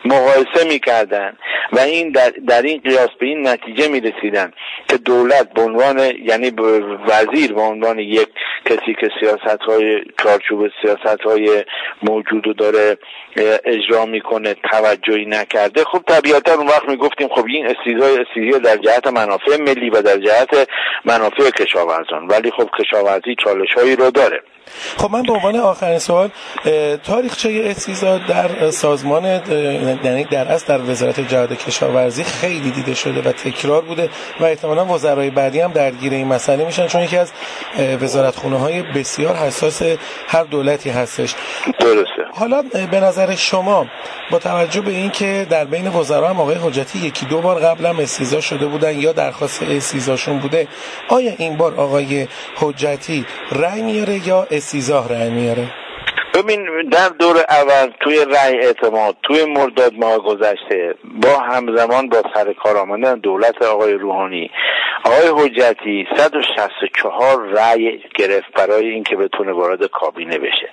مقایسه 0.06 0.68
می 0.70 0.80
کردن 0.80 1.38
و 1.72 1.80
این 1.80 2.10
در, 2.12 2.30
در 2.48 2.62
این 2.62 2.82
قیاس 2.84 3.10
به 3.20 3.26
این 3.26 3.48
نتیجه 3.48 3.88
می 3.88 4.00
رسیدن 4.00 4.54
که 4.88 4.98
دولت 4.98 5.54
به 5.54 5.62
عنوان 5.62 6.00
یعنی 6.00 6.52
وزیر 7.08 7.54
به 7.54 7.62
عنوان 7.62 8.00
یک 8.00 8.28
کسی 8.66 8.96
که 9.02 9.10
سیاست 9.20 9.62
های 9.62 10.02
چارچوب 10.24 10.68
سیاست 10.82 11.22
های 11.22 11.64
موجود 12.04 12.58
داره 12.58 12.98
اجرا 13.66 14.06
می‌کنه 14.06 14.56
توجهی 14.72 15.26
نکرده 15.26 15.84
خب 15.84 16.02
طبیعتا 16.08 16.54
اون 16.54 16.68
وقت 16.68 16.90
می‌گفتیم 16.90 17.28
خب 17.28 17.46
این 17.46 17.66
استیزای 17.66 18.18
استیزای 18.18 18.60
در 18.60 18.78
جهت 18.78 19.08
منافع 19.08 19.58
ملی 19.62 19.90
و 19.90 20.02
در 20.02 20.18
جهت 20.18 20.70
منافع 21.06 21.50
کشاورزان. 21.50 22.28
ولی 22.28 22.52
خب 22.52 22.70
کشاورزی 22.80 23.36
چالش 23.44 23.74
هایی 23.78 23.96
رو 23.96 24.12
داره. 24.12 24.42
خب 24.98 25.12
من 25.12 25.24
به 25.24 25.34
عنوان 25.34 25.56
آخرین 25.56 26.00
سوال 26.00 26.30
تاریخچه 27.04 27.62
استیزا 27.66 28.18
در 28.18 28.72
سازمان 28.72 29.26
یعنی 30.04 30.24
در 30.24 30.48
اصل 30.48 30.66
در 30.68 30.92
وزارت 30.92 31.20
جهاد 31.20 31.54
کشاورزی 31.54 32.24
خیلی 32.24 32.72
دیده 32.72 32.94
شده 32.94 33.30
و 33.30 33.32
تکرار 33.32 33.82
بوده 33.82 34.10
و 34.40 34.46
احتمالا 34.46 34.86
وزرای 34.86 35.30
بعدی 35.30 35.60
هم 35.60 35.72
درگیر 35.72 36.14
این 36.14 36.28
مسئله 36.28 36.66
میشن 36.66 36.88
چون 36.88 37.02
یکی 37.02 37.18
از 37.18 37.32
وزارتخونه 38.02 38.58
های 38.58 38.82
بسیار 38.82 39.36
حساس 39.36 39.82
هر 40.28 40.44
دولتی 40.44 40.90
هستش. 40.90 41.36
درسته. 41.80 42.28
حالا 42.34 42.64
به 42.92 43.00
نظر 43.00 43.36
شما 43.36 43.86
با 44.32 44.40
توجه 44.40 44.82
به 44.82 44.92
اینکه 44.92 45.48
در 45.50 45.66
بین 45.66 45.88
وزرا 45.88 46.30
هم 46.30 46.40
آقای 46.40 46.56
حجتی 46.56 47.00
یکی 47.00 47.26
دو 47.26 47.42
بار 47.42 47.60
قبل 47.60 47.86
هم 47.86 48.00
استیزا 48.00 48.42
شده 48.42 48.66
بودن 48.66 49.00
یا 49.00 49.12
درخواست 49.12 49.64
استیزاشون 49.64 50.40
بوده 50.40 50.68
آیا 51.10 51.34
این 51.38 51.58
بار 51.58 51.76
آقای 51.76 52.28
حجتی 52.56 53.26
رأی 53.52 53.82
میاره 53.82 54.28
یا 54.28 54.48
استیزاه 54.58 55.10
رأی 55.10 55.30
میاره؟ 55.30 55.68
ببین 56.34 56.90
در 56.90 57.10
دور 57.10 57.38
اول 57.50 57.92
توی 58.00 58.26
رأی 58.26 58.58
اعتماد 58.60 59.16
توی 59.24 59.46
مرداد 59.46 59.94
ماه 59.94 60.18
گذشته 60.18 60.96
با 61.04 61.40
همزمان 61.40 62.10
با 62.10 62.22
سر 62.34 62.54
کار 62.54 62.78
آمدن 62.78 63.16
دولت 63.16 63.62
آقای 63.62 63.94
روحانی 63.94 64.52
آقای 65.04 65.46
حجتی 65.46 66.08
164 66.18 67.48
رأی 67.50 68.00
گرفت 68.16 68.54
برای 68.54 68.90
اینکه 68.90 69.16
بتونه 69.16 69.52
وارد 69.52 69.86
کابینه 69.86 70.38
بشه. 70.38 70.70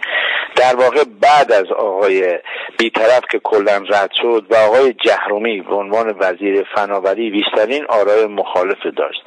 در 0.56 0.76
واقع 0.76 1.04
بعد 1.20 1.52
از 1.52 1.72
آقای 1.72 2.38
بیطرف 2.78 3.20
که 3.30 3.38
کلا 3.38 3.76
رد 3.76 4.10
شد 4.22 4.46
و 4.50 4.54
آقای 4.54 4.92
جهرومی 4.92 5.60
به 5.60 5.74
عنوان 5.74 6.16
وزیر 6.18 6.66
فناوری 6.74 7.30
بیشترین 7.30 7.86
آرای 7.88 8.26
مخالف 8.26 8.86
داشت. 8.96 9.22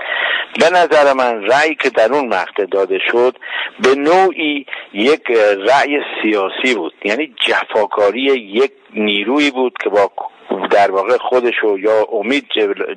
به 0.60 0.70
نظر 0.70 1.14
من 1.14 1.44
رأی 1.44 1.76
که 1.76 1.90
در 1.90 2.14
اون 2.14 2.28
مقطع 2.28 2.66
داده 2.66 3.00
شد 3.12 3.38
به 3.80 3.96
نوعی 3.96 4.66
یک 4.94 5.32
رأی 5.68 6.00
سیاسی 6.22 6.76
بود 6.76 6.94
یعنی 7.04 7.36
جفاکاری 7.48 8.22
یک 8.22 8.72
نیرویی 8.94 9.52
بود 9.52 9.74
که 9.84 9.90
با 9.90 10.12
در 10.72 10.92
واقع 10.92 11.18
خودشو 11.18 11.78
یا 11.80 12.08
امید 12.12 12.46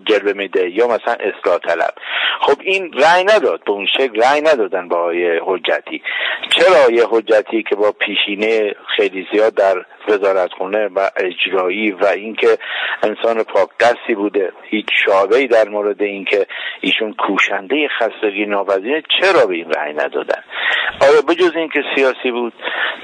جلوه 0.04 0.32
میده 0.32 0.70
یا 0.70 0.86
مثلا 0.86 1.14
اصلاح 1.14 1.58
طلب. 1.58 1.94
خب 2.40 2.60
این 2.60 2.92
رأی 2.92 3.24
نداد 3.24 3.64
به 3.64 3.70
اون 3.70 3.86
شکل 3.86 4.22
رأی 4.22 4.40
ندادن 4.40 4.88
با 4.88 4.96
آقای 4.96 5.40
حجتی. 5.44 6.02
چرا 6.48 6.90
یه 6.90 7.06
حجتی 7.10 7.62
که 7.62 7.76
با 7.76 7.92
پیشینه 7.92 8.74
خیلی 8.96 9.26
زیاد 9.32 9.54
در 9.54 9.84
وزارتخونه 10.10 10.88
و 10.88 11.10
اجرایی 11.16 11.90
و 11.90 12.06
اینکه 12.06 12.58
انسان 13.02 13.42
پاک 13.42 13.68
دستی 13.80 14.14
بوده. 14.14 14.52
هیچ 14.62 14.86
شابهی 15.06 15.46
در 15.46 15.68
مورد 15.68 16.02
اینکه 16.02 16.46
ایشون 16.80 17.14
کوشنده 17.14 17.88
خستگی 17.98 18.46
ناپذیره 18.46 19.02
چرا 19.20 19.46
به 19.46 19.54
این 19.54 19.70
رأی 19.70 19.92
ندادن؟ 19.92 20.42
آیا 21.00 21.22
بجز 21.28 21.56
اینکه 21.56 21.82
سیاسی 21.96 22.30
بود. 22.30 22.52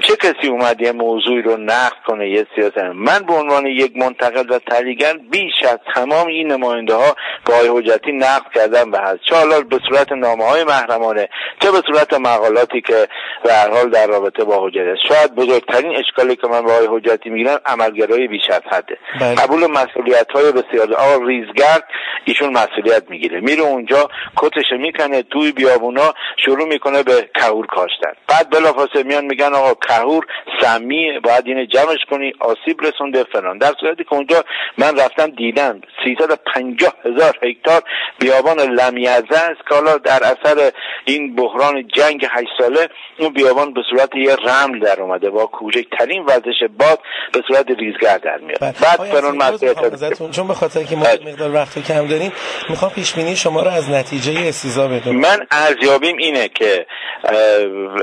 چه 0.01 0.15
کسی 0.15 0.47
اومد 0.47 0.81
یه 0.81 0.91
موضوعی 0.91 1.41
رو 1.41 1.57
نقد 1.57 1.97
کنه 2.07 2.29
یه 2.29 2.47
سیاست 2.55 2.77
من 2.77 3.19
به 3.19 3.33
عنوان 3.33 3.65
یک 3.65 3.97
منتقد 3.97 4.51
و 4.51 4.59
تحلیلگر 4.59 5.13
بیش 5.31 5.63
از 5.63 5.77
تمام 5.95 6.27
این 6.27 6.51
نماینده 6.51 6.95
ها 6.95 7.15
با 7.45 7.53
حجتی 7.53 8.11
نقد 8.11 8.51
کردن 8.55 8.89
و 8.89 8.97
هست 8.97 9.19
چه. 9.21 9.35
حالا 9.35 9.61
به 9.61 9.79
صورت 9.89 10.11
نامه 10.11 10.43
های 10.45 10.63
محرمانه 10.63 11.29
چه 11.59 11.71
به 11.71 11.81
صورت 11.87 12.13
مقالاتی 12.13 12.81
که 12.81 13.07
به 13.43 13.53
هر 13.53 13.69
حال 13.69 13.89
در 13.89 14.07
رابطه 14.07 14.43
با 14.43 14.67
حجت 14.67 14.95
شاید 15.07 15.35
بزرگترین 15.35 15.95
اشکالی 15.95 16.35
که 16.35 16.47
من 16.47 16.61
با 16.61 16.73
حجتی 16.97 17.29
می‌گیرم 17.29 17.59
عملگرای 17.65 18.27
بیش 18.27 18.49
از 18.49 18.61
حده. 18.71 18.97
بله. 19.21 19.35
قبول 19.35 19.67
مسئولیت 19.67 20.31
های 20.31 20.51
بسیار 20.51 20.93
آقا 20.93 21.25
ریزگرد 21.25 21.83
ایشون 22.25 22.53
مسئولیت 22.53 23.09
می‌گیره. 23.09 23.39
میره 23.39 23.61
اونجا 23.61 24.09
کتش 24.35 24.71
می‌کنه 24.79 25.21
توی 25.21 25.51
بیابونا 25.51 26.13
شروع 26.45 26.67
می‌کنه 26.67 27.03
به 27.03 27.29
کهور 27.35 27.65
کاشتن. 27.65 28.11
بعد 28.27 28.49
بلافاصله 28.49 29.03
میان 29.03 29.25
میگن 29.25 29.53
آقا 29.53 29.73
کهور 29.73 30.25
سمی 30.61 31.19
باید 31.19 31.47
اینه 31.47 31.65
جمعش 31.67 31.99
کنی 32.09 32.33
آسیب 32.39 32.81
رسونده 32.81 33.23
فلان. 33.23 33.57
در 33.57 33.73
صورتی 33.79 34.03
که 34.03 34.13
اونجا 34.13 34.43
من 34.77 34.99
رفتم 34.99 35.27
دیدم 35.27 35.81
350 36.05 36.93
هزار 37.05 37.37
هکتار 37.43 37.81
بیابان 38.19 38.59
لمیزه 38.59 39.37
است 39.37 39.67
که 39.69 39.75
حالا 39.75 39.97
در 39.97 40.19
اثر 40.23 40.71
این 41.05 41.35
بحران 41.35 41.87
جنگ 41.87 42.25
هشت 42.29 42.49
ساله 42.59 42.89
اون 43.19 43.33
بیابان 43.33 43.73
به 43.73 43.81
صورت 43.89 44.15
یه 44.15 44.35
رمل 44.35 44.79
در 44.79 45.01
اومده. 45.01 45.29
با 45.29 45.45
کوچکترین 45.45 46.23
وزش 46.23 46.63
باد 46.79 46.99
به 47.33 47.43
صورت 47.47 47.65
ریزگرد 47.79 48.23
در 48.23 48.37
میاد. 48.37 48.59
بله. 48.61 48.73
بعد 48.81 49.01
عزیز، 49.01 49.35
مسئولیت 49.35 50.31
چون 50.31 50.47
به 50.47 50.53
خاطر 50.53 50.83
که 50.83 50.95
ما 50.95 51.03
بله. 51.03 51.31
مقدار 51.31 51.53
وقت 51.53 51.77
رو 51.77 51.83
کم 51.83 52.07
داریم 52.07 52.31
می‌خوام 52.69 52.91
پیش 52.91 53.13
بینی 53.13 53.35
شما 53.35 53.61
رو 53.61 53.71
از 53.71 53.89
نتیجه 53.91 54.47
استیزا 54.47 54.87
بدونم 54.87 55.19
من 55.19 55.47
ارزیابیم 55.51 56.17
اینه 56.17 56.47
که 56.47 56.85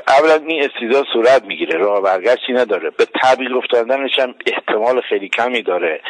اولا 0.08 0.34
این 0.46 0.64
استیزا 0.64 1.04
صورت 1.12 1.44
می‌گیره 1.44 1.78
راه 1.78 2.00
برگشتی 2.00 2.52
نداره. 2.52 2.90
به 2.90 3.06
تعبیق 3.22 3.56
افتادنش 3.56 4.18
هم 4.18 4.34
احتمال 4.46 5.00
خیلی 5.08 5.28
کمی 5.28 5.62
داره. 5.62 6.00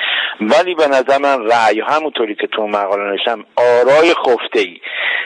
ولی 0.41 0.75
به 0.75 0.87
نظر 0.87 1.19
من 1.19 1.47
رأی 1.47 1.81
همونطوری 1.81 2.35
که 2.35 2.47
تو 2.47 2.67
مقاله 2.67 3.03
نوشتم 3.03 3.45
آرای 3.57 4.15
خفته 4.15 4.61
ای 4.61 4.81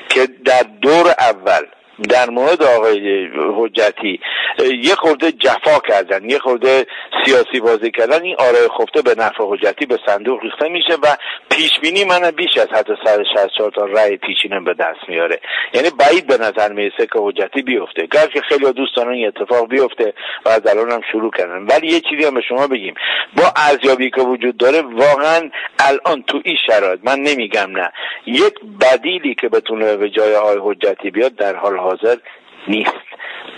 که 0.09 0.29
در 0.45 0.63
دور 0.83 1.07
اول 1.19 1.67
در 2.09 2.31
مورد 2.31 2.63
آقای 2.63 3.29
حجتی 3.57 4.21
یه 4.83 4.95
خورده 4.95 5.33
جفا 5.33 5.79
کردن 5.89 6.31
یه 6.31 6.39
خورده 6.39 6.87
سیاسی 7.25 7.61
بازی 7.61 7.91
کردن 7.91 8.23
این 8.23 8.37
آرای 8.39 8.69
خفته 8.69 9.03
به 9.03 9.15
نفع 9.19 9.45
حجتی 9.45 9.87
به 9.87 9.99
صندوق 10.07 10.43
ریخته 10.43 10.69
میشه 10.69 10.95
و 11.03 11.17
پیش 11.51 11.71
بینی 11.83 12.05
من 12.05 12.31
بیش 12.31 12.57
از 12.57 12.69
حتی 12.69 12.93
164 13.05 13.71
تا 13.71 13.85
رأی 13.85 14.17
پیچینه 14.17 14.61
به 14.61 14.75
دست 14.75 15.09
میاره. 15.09 15.41
یعنی 15.75 15.89
بعید 15.99 16.27
به 16.27 16.35
نظر 16.35 16.73
می‌رسه 16.73 17.07
که 17.07 17.19
حجتی 17.19 17.63
بیفته. 17.63 18.07
گر 18.07 18.27
که 18.27 18.41
خیلی 18.41 18.73
دوست 18.73 18.97
دارن 18.97 19.13
این 19.13 19.27
اتفاق 19.27 19.69
بیفته 19.69 20.15
و 20.45 20.49
از 20.49 20.67
الان 20.67 20.93
هم 20.93 21.01
شروع 21.13 21.31
کردن. 21.39 21.67
ولی 21.67 21.87
یه 21.87 22.01
چیزی 22.01 22.25
هم 22.25 22.35
به 22.35 22.43
شما 22.49 22.67
بگیم. 22.67 22.95
با 23.37 23.45
ارزیابی 23.57 24.11
که 24.11 24.21
وجود 24.21 24.57
داره 24.57 24.83
واقعا 24.83 25.51
الان 25.79 26.23
تو 26.23 26.41
این 26.45 26.57
شرایط 26.67 27.01
من 27.05 27.19
نمیگم 27.21 27.71
نه. 27.71 27.93
یک 28.27 28.55
بدیلی 28.81 29.35
که 29.35 29.49
بتونه 29.49 29.97
به 29.97 30.11
جای 30.11 30.35
آقای 30.35 30.59
حجتی 30.63 31.11
بیاد 31.11 31.35
در 31.35 31.57
حال 31.57 31.79
was 31.89 32.01
it? 32.03 32.23
نیست. 32.69 33.09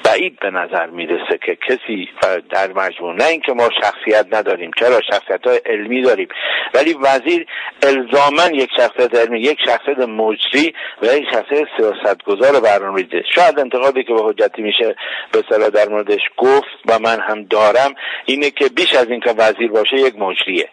بعید 0.05 0.39
به 0.41 0.51
نظر 0.51 0.87
می‌رسه 0.87 1.39
که 1.47 1.59
کسی 1.69 2.09
در 2.51 2.73
مجموع 2.73 3.15
نه 3.15 3.25
اینکه 3.27 3.53
ما 3.53 3.69
شخصیت 3.83 4.27
نداریم 4.33 4.71
چرا 4.79 5.01
شخصیت 5.01 5.47
های 5.47 5.61
علمی 5.67 6.03
داریم 6.03 6.29
ولی 6.75 6.97
وزیر 7.03 7.47
الزاما 7.83 8.47
یک 8.53 8.71
شخصیت 8.77 9.15
علمی 9.15 9.41
یک 9.41 9.59
شخصیت 9.67 9.99
مجری 9.99 10.75
و 11.03 11.07
یک 11.07 11.25
شخصیت 11.33 11.69
سیاستگزار 11.77 12.61
برنامه‌ریزی 12.61 13.23
شاید 13.35 13.59
انتقادی 13.59 14.05
که 14.05 14.15
به 14.15 14.23
حجتی 14.23 14.63
میشه 14.63 14.97
به 15.33 15.45
صلاح 15.51 15.69
در 15.69 15.89
موردش 15.89 16.23
گفت 16.37 16.67
و 16.89 16.99
من 16.99 17.21
هم 17.21 17.45
دارم 17.45 17.95
اینه 18.27 18.51
که 18.51 18.69
بیش 18.69 18.95
از 18.95 19.07
اینکه 19.11 19.31
وزیر 19.31 19.71
باشه 19.71 19.97
یک 19.97 20.15
مجریه. 20.19 20.69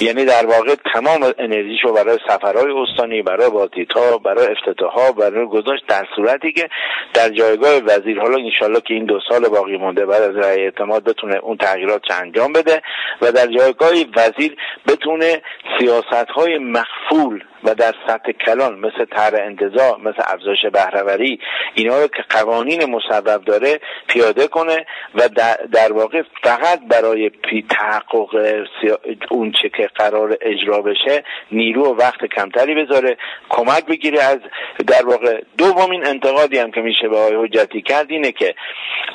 یعنی 0.00 0.24
در 0.24 0.46
واقع 0.46 0.74
تمام 0.94 1.32
انرژیشو 1.38 1.92
برای 1.92 2.18
سفرهای 2.28 2.72
استانی 2.72 3.22
برای 3.22 3.50
بازدیدها 3.50 4.18
برای 4.18 4.46
افتتاحها 4.46 5.12
برای 5.12 5.46
گذاشت 5.46 5.86
در 5.88 6.04
صورتی 6.16 6.52
که 6.52 6.68
در 7.14 7.30
جایگاه 7.58 7.96
وزیر 7.96 8.20
حالا 8.20 8.38
انشالله 8.38 8.80
که 8.80 8.94
این 8.94 9.04
دو 9.04 9.20
سال 9.28 9.48
باقی 9.48 9.76
مونده 9.76 10.06
بعد 10.06 10.22
از 10.22 10.36
رأی 10.36 10.60
اعتماد 10.60 11.04
بتونه 11.04 11.36
اون 11.36 11.56
تغییرات 11.56 12.02
انجام 12.10 12.52
بده 12.52 12.82
و 13.22 13.32
در 13.32 13.46
جایگاه 13.46 13.90
وزیر 14.16 14.56
بتونه 14.88 15.42
سیاست 15.78 16.30
های 16.34 16.58
مخفول 16.58 17.44
و 17.64 17.74
در 17.74 17.94
سطح 18.06 18.32
کلان 18.32 18.78
مثل 18.78 19.04
تر 19.04 19.42
انتظار 19.42 19.98
مثل 19.98 20.22
افزایش 20.26 20.66
بهرهوری 20.72 21.40
اینا 21.74 22.00
رو 22.00 22.06
که 22.06 22.24
قوانین 22.30 22.84
مصوب 22.84 23.44
داره 23.44 23.80
پیاده 24.06 24.46
کنه 24.46 24.86
و 25.14 25.28
در 25.72 25.92
واقع 25.92 26.22
فقط 26.42 26.80
برای 26.88 27.30
تحقق 27.70 28.28
اون 29.30 29.52
چه 29.62 29.68
که 29.68 29.88
قرار 29.94 30.36
اجرا 30.40 30.82
بشه 30.82 31.24
نیرو 31.52 31.84
و 31.84 31.96
وقت 31.96 32.24
کمتری 32.24 32.74
بذاره 32.74 33.16
کمک 33.48 33.86
بگیره. 33.86 34.22
از 34.22 34.38
در 34.86 35.06
واقع 35.06 35.40
دومین 35.58 36.06
انتقادی 36.06 36.58
هم 36.58 36.70
که 36.70 36.80
میشه 36.80 37.08
به 37.08 37.16
آقای 37.16 37.44
حجتی 37.44 37.82
کرد 37.82 38.10
اینه 38.10 38.32
که 38.32 38.54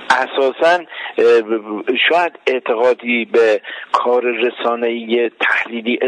اساسا 0.09 0.79
شاید 2.09 2.39
اعتقادی 2.47 3.25
به 3.25 3.61
کار 3.91 4.23
رسانه‌ای 4.23 5.31
تحلیلی 5.39 5.99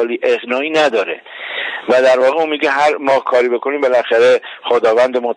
استدلالی 0.00 0.20
اقنایی 0.22 0.70
نداره. 0.70 1.20
و 1.88 2.02
در 2.02 2.18
واقع 2.20 2.40
اون 2.40 2.48
میگه 2.48 2.70
هر 2.70 2.96
ما 2.96 3.20
کاری 3.20 3.48
بکنیم 3.48 3.80
بالاخره 3.80 4.40
خداوند 4.64 5.16
مت... 5.16 5.36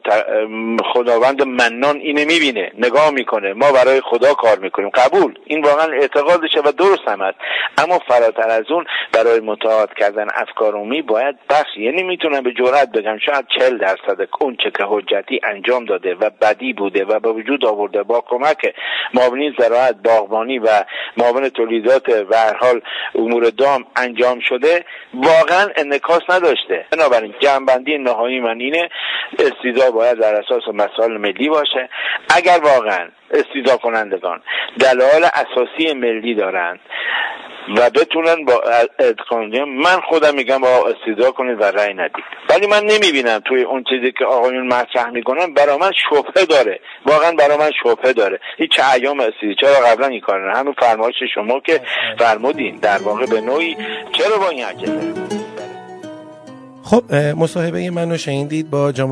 خداوند 0.94 1.44
منان 1.44 1.98
اینه 1.98 2.26
می‌بینه 2.26 2.72
نگاه 2.78 3.10
می‌کنه. 3.12 3.54
ما 3.54 3.72
برای 3.72 4.02
خدا 4.02 4.34
کار 4.34 4.60
می‌کنیم. 4.60 4.90
قبول. 4.90 5.40
این 5.46 5.62
واقعا 5.62 5.94
اعتقادشه 5.94 6.60
و 6.60 6.72
درست 6.72 7.08
هم 7.08 7.22
هست. 7.22 7.38
اما 7.78 8.00
فراتر 8.08 8.50
از 8.50 8.64
اون 8.70 8.86
برای 9.14 9.40
متعاد 9.40 9.94
کردن 9.94 10.28
افکار 10.36 10.74
عمومی 10.74 11.02
باید 11.02 11.36
بخش 11.50 11.78
یعنی 11.78 12.04
می‌تونم 12.04 12.44
به 12.44 12.52
جرات 12.52 12.90
بگم 12.92 13.18
شاید 13.26 13.46
چل 13.60 13.78
درصد 13.78 14.28
اون 14.40 14.58
چه 14.64 14.72
که 14.78 14.84
حجتی 14.88 15.40
انجام 15.44 15.86
داده 15.86 16.16
و 16.16 16.30
بدی 16.42 16.74
بوده 16.74 17.06
و 17.06 17.20
به 17.20 17.32
وجود 17.32 17.66
آورده 17.66 18.04
با 18.04 18.24
کمک 18.28 18.76
معاونین 19.14 19.56
زراعت 19.60 19.96
باغبانی 20.04 20.60
و 20.60 20.68
معاون 21.18 21.50
تولیدات 21.50 22.10
و 22.10 22.36
هر 22.36 22.58
حال 22.58 22.82
امور 23.16 23.50
دام 23.50 23.86
انجام 23.96 24.40
شده 24.40 24.53
واقعا 25.14 25.68
انکاس 25.76 26.22
نداشته. 26.30 26.86
بنابراین 26.92 27.34
جنبندی 27.40 27.98
نهایی 27.98 28.40
من 28.40 28.60
اینه 28.60 28.90
استیزا 29.40 29.92
باید 29.92 30.20
در 30.20 30.36
اساس 30.36 30.64
مسائل 30.74 31.18
ملی 31.18 31.50
باشه. 31.50 31.90
اگر 32.38 32.60
واقعا 32.64 33.08
استیزا 33.32 33.78
کنندگان 33.78 34.42
دلایل 34.80 35.24
اساسی 35.34 35.94
ملی 35.94 36.36
دارند 36.36 36.80
و 37.78 37.90
بتونن 37.90 38.46
با 38.46 38.64
ادغام 39.00 39.70
من 39.70 40.02
خودم 40.10 40.36
میگم 40.36 40.58
با 40.58 40.68
استیزا 40.68 41.32
کنید 41.32 41.62
و 41.62 41.64
رأی 41.64 41.94
ندید. 41.94 42.24
ولی 42.50 42.68
من 42.68 42.84
نمی‌بینم 42.84 43.40
توی 43.40 43.64
اون 43.64 43.84
چیزی 43.90 44.12
که 44.12 44.26
آقایون 44.26 44.68
مطرح 44.68 45.10
می‌کنن 45.10 45.54
برا 45.54 45.78
من 45.78 45.92
شبهه 46.10 46.46
داره. 46.46 46.80
واقعا 47.06 47.32
برا 47.32 47.58
من 47.58 47.72
شبهه 47.84 48.14
داره. 48.14 48.40
هیچ 48.58 48.72
ایام 48.96 49.20
استیزا 49.20 49.54
چرا 49.62 49.88
قبلا 49.88 50.08
این 50.08 50.22
کار 50.22 50.52
نه؟ 50.52 50.58
همین 50.58 50.74
فرمایش 50.80 51.16
شما 51.34 51.60
که 51.60 51.82
فرمودین. 52.20 52.76
در 52.76 52.98
واقع 52.98 53.26
به 53.26 53.42
نوعی 53.42 53.78
چرا 54.14 54.38
با 54.38 54.50
این 54.50 54.66
عجله؟ 54.66 55.43
خب 56.86 57.16
مصاحبه 57.16 57.90
منو 57.92 58.18
شنیدید 58.18 58.70
با 58.70 58.92
جناب 58.92 59.12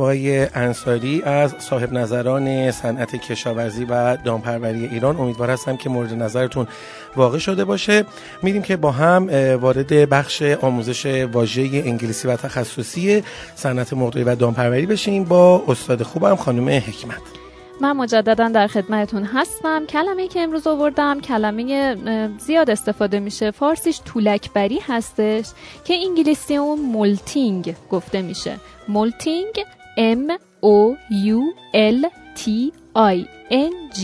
انصاری 0.54 1.22
از 1.22 1.56
صاحب 1.60 1.94
نظران 1.94 2.72
صنعت 2.72 3.16
کشاورزی 3.16 3.86
و 3.86 4.18
دامپروری 4.18 4.86
ایران. 4.86 5.18
امیدوار 5.18 5.50
هستم 5.50 5.78
که 5.78 5.90
مورد 5.90 6.14
نظرتون 6.14 6.68
واقع 7.16 7.38
شده 7.38 7.66
باشه. 7.66 8.06
میریم 8.44 8.62
که 8.62 8.78
با 8.78 8.92
هم 8.92 9.30
وارد 9.62 10.10
بخش 10.10 10.42
آموزش 10.42 11.06
واژه 11.06 11.62
انگلیسی 11.62 12.28
و 12.28 12.36
تخصصی 12.36 13.24
صنعت 13.56 13.94
مرغداری 13.94 14.24
و 14.24 14.36
دامپروری 14.36 14.86
بشیم. 14.86 15.24
با 15.24 15.64
استاد 15.68 16.04
خوبم 16.04 16.36
خانم 16.36 16.70
حکمت. 16.70 17.41
من 17.82 17.92
مجددا 17.92 18.50
در 18.50 18.68
خدمتتون 18.68 19.24
هستم. 19.24 19.86
کلمه 19.86 20.28
که 20.28 20.40
امروز 20.40 20.68
آوردم 20.68 21.20
کلمه 21.22 21.98
زیاد 22.38 22.70
استفاده 22.70 23.20
میشه. 23.20 23.52
فارسیش 23.52 24.02
تولک‌بری 24.06 24.80
هستش 24.88 25.46
که 25.86 25.94
انگلیسی 25.94 26.56
اون 26.56 26.80
moulting 26.80 27.76
گفته 27.92 28.22
میشه. 28.22 28.58
moulting 28.88 29.66
M 29.98 30.32
O 30.64 30.96
U 31.12 31.40
L 31.74 32.06
T 32.40 32.72
I 32.96 33.26
N 33.52 33.98
G 34.00 34.02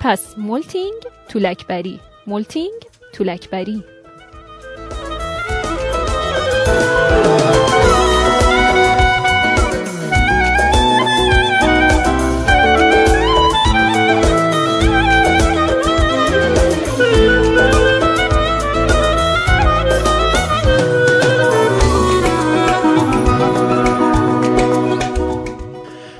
پس 0.00 0.38
moulting 0.38 1.02
تولک‌بری 1.28 2.00
moulting 2.26 2.80
تولک‌بری 3.14 3.84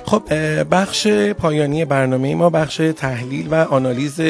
خب 0.09 0.23
بخش 0.71 1.09
پایانی 1.39 1.85
برنامه 1.85 2.35
ما 2.35 2.51
بخش 2.51 2.77
تحلیل 2.77 3.49
و 3.51 3.55
آنالیز 3.55 4.21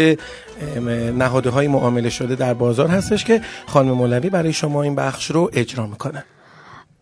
نهاده 1.18 1.50
های 1.50 1.68
معامله 1.68 2.10
شده 2.10 2.34
در 2.34 2.54
بازار 2.54 2.88
هستش 2.88 3.24
که 3.24 3.40
خانم 3.66 3.92
مولوی 3.92 4.30
برای 4.30 4.52
شما 4.52 4.82
این 4.82 4.94
بخش 4.94 5.30
رو 5.30 5.50
اجرا 5.52 5.86
می‌کنن 5.86 6.24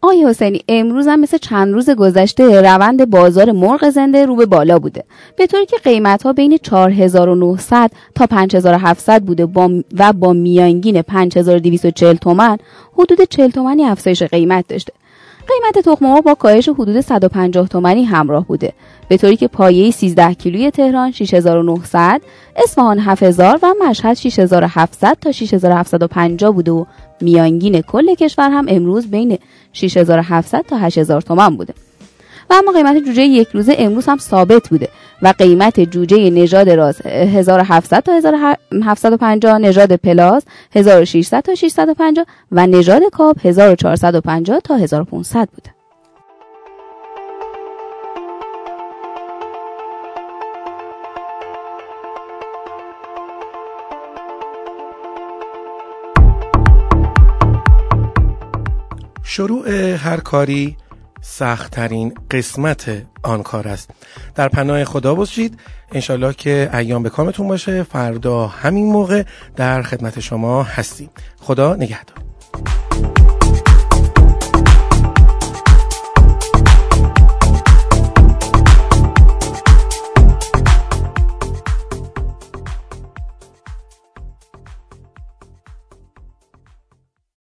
آقای 0.03 0.25
حسینی 0.25 0.65
امروز 0.69 1.07
هم 1.07 1.21
مثل 1.21 1.39
چند 1.39 1.73
روز 1.75 1.91
گذشته 1.91 2.61
روند 2.61 3.11
بازار 3.11 3.53
مرغ 3.53 3.91
زنده 3.91 4.27
رو 4.27 4.37
به 4.37 4.47
بالا 4.47 4.79
بوده. 4.79 5.05
به 5.37 5.47
طوری 5.47 5.67
که 5.67 5.77
قیمت 5.77 6.23
ها 6.23 6.33
بین 6.33 6.59
4900 6.59 7.91
تا 8.15 8.27
5700 8.27 9.23
بوده 9.23 9.49
و 9.99 10.13
با 10.13 10.33
میانگین 10.33 11.03
5240 11.03 12.17
تومن 12.17 12.59
حدود 12.99 13.23
40 13.31 13.51
تومنی 13.51 13.85
افزایش 13.85 14.23
قیمت 14.23 14.69
داشته. 14.69 14.93
قیمت 15.49 15.89
تخم 15.89 16.07
مرغ 16.07 16.23
با 16.23 16.35
کاهش 16.35 16.69
حدود 16.69 17.01
150 17.01 17.69
تومانی 17.69 18.05
همراه 18.05 18.47
بوده. 18.47 18.73
به 19.09 19.17
طوری 19.17 19.37
که 19.37 19.49
پایه 19.49 19.91
13 19.91 20.35
کیلوی 20.35 20.71
تهران 20.71 21.11
6900 21.11 22.21
اصفهان 22.57 22.99
7000 22.99 23.59
و 23.63 23.75
مشهد 23.89 24.15
6700 24.15 25.17
تا 25.21 25.33
6750 25.33 26.53
بوده 26.53 26.71
و 26.71 26.85
میانگین 27.21 27.81
کل 27.81 28.15
کشور 28.15 28.51
هم 28.51 28.67
امروز 28.69 29.11
بین 29.11 29.39
6700 29.73 30.63
تا 30.63 30.77
8000 30.77 31.21
تومان 31.21 31.57
بوده. 31.57 31.75
و 32.51 32.55
اما 32.55 32.73
قیمت 32.73 32.97
جوجه 32.97 33.23
یک 33.23 33.49
روزه 33.49 33.75
امروز 33.79 34.07
هم 34.07 34.19
ثابت 34.19 34.69
بوده 34.69 34.89
و 35.23 35.35
قیمت 35.39 35.81
جوجه 35.81 36.31
نژاد 36.31 36.71
راز 36.71 37.07
1700 37.07 38.03
تا 38.03 38.13
1750 38.13 39.59
نژاد 39.59 39.97
پلاس 39.97 40.43
1600 40.73 41.41
تا 41.41 41.55
650 41.55 42.27
و 42.53 42.67
نژاد 42.67 43.03
کاب 43.13 43.37
1450 43.45 44.61
تا 44.61 44.77
1500 44.77 45.49
بوده. 45.49 45.77
شروع 59.23 59.69
هر 59.95 60.21
کاری 60.21 60.77
سختترین 61.29 62.15
قسمت 62.31 63.03
آن 63.23 63.43
کار 63.43 63.69
است. 63.69 63.91
در 64.35 64.49
پناه 64.49 64.85
خدا 64.85 65.15
باشید. 65.15 65.61
انشالله 65.93 66.33
که 66.33 66.71
ایام 66.75 67.03
به 67.03 67.11
کامتون 67.11 67.49
باشه. 67.49 67.83
فردا 67.83 68.47
همین 68.47 68.87
موقع 68.87 69.23
در 69.57 69.83
خدمت 69.83 70.21
شما 70.21 70.63
هستیم. 70.63 71.11
خدا 71.41 71.75
نگهدار. 71.75 72.17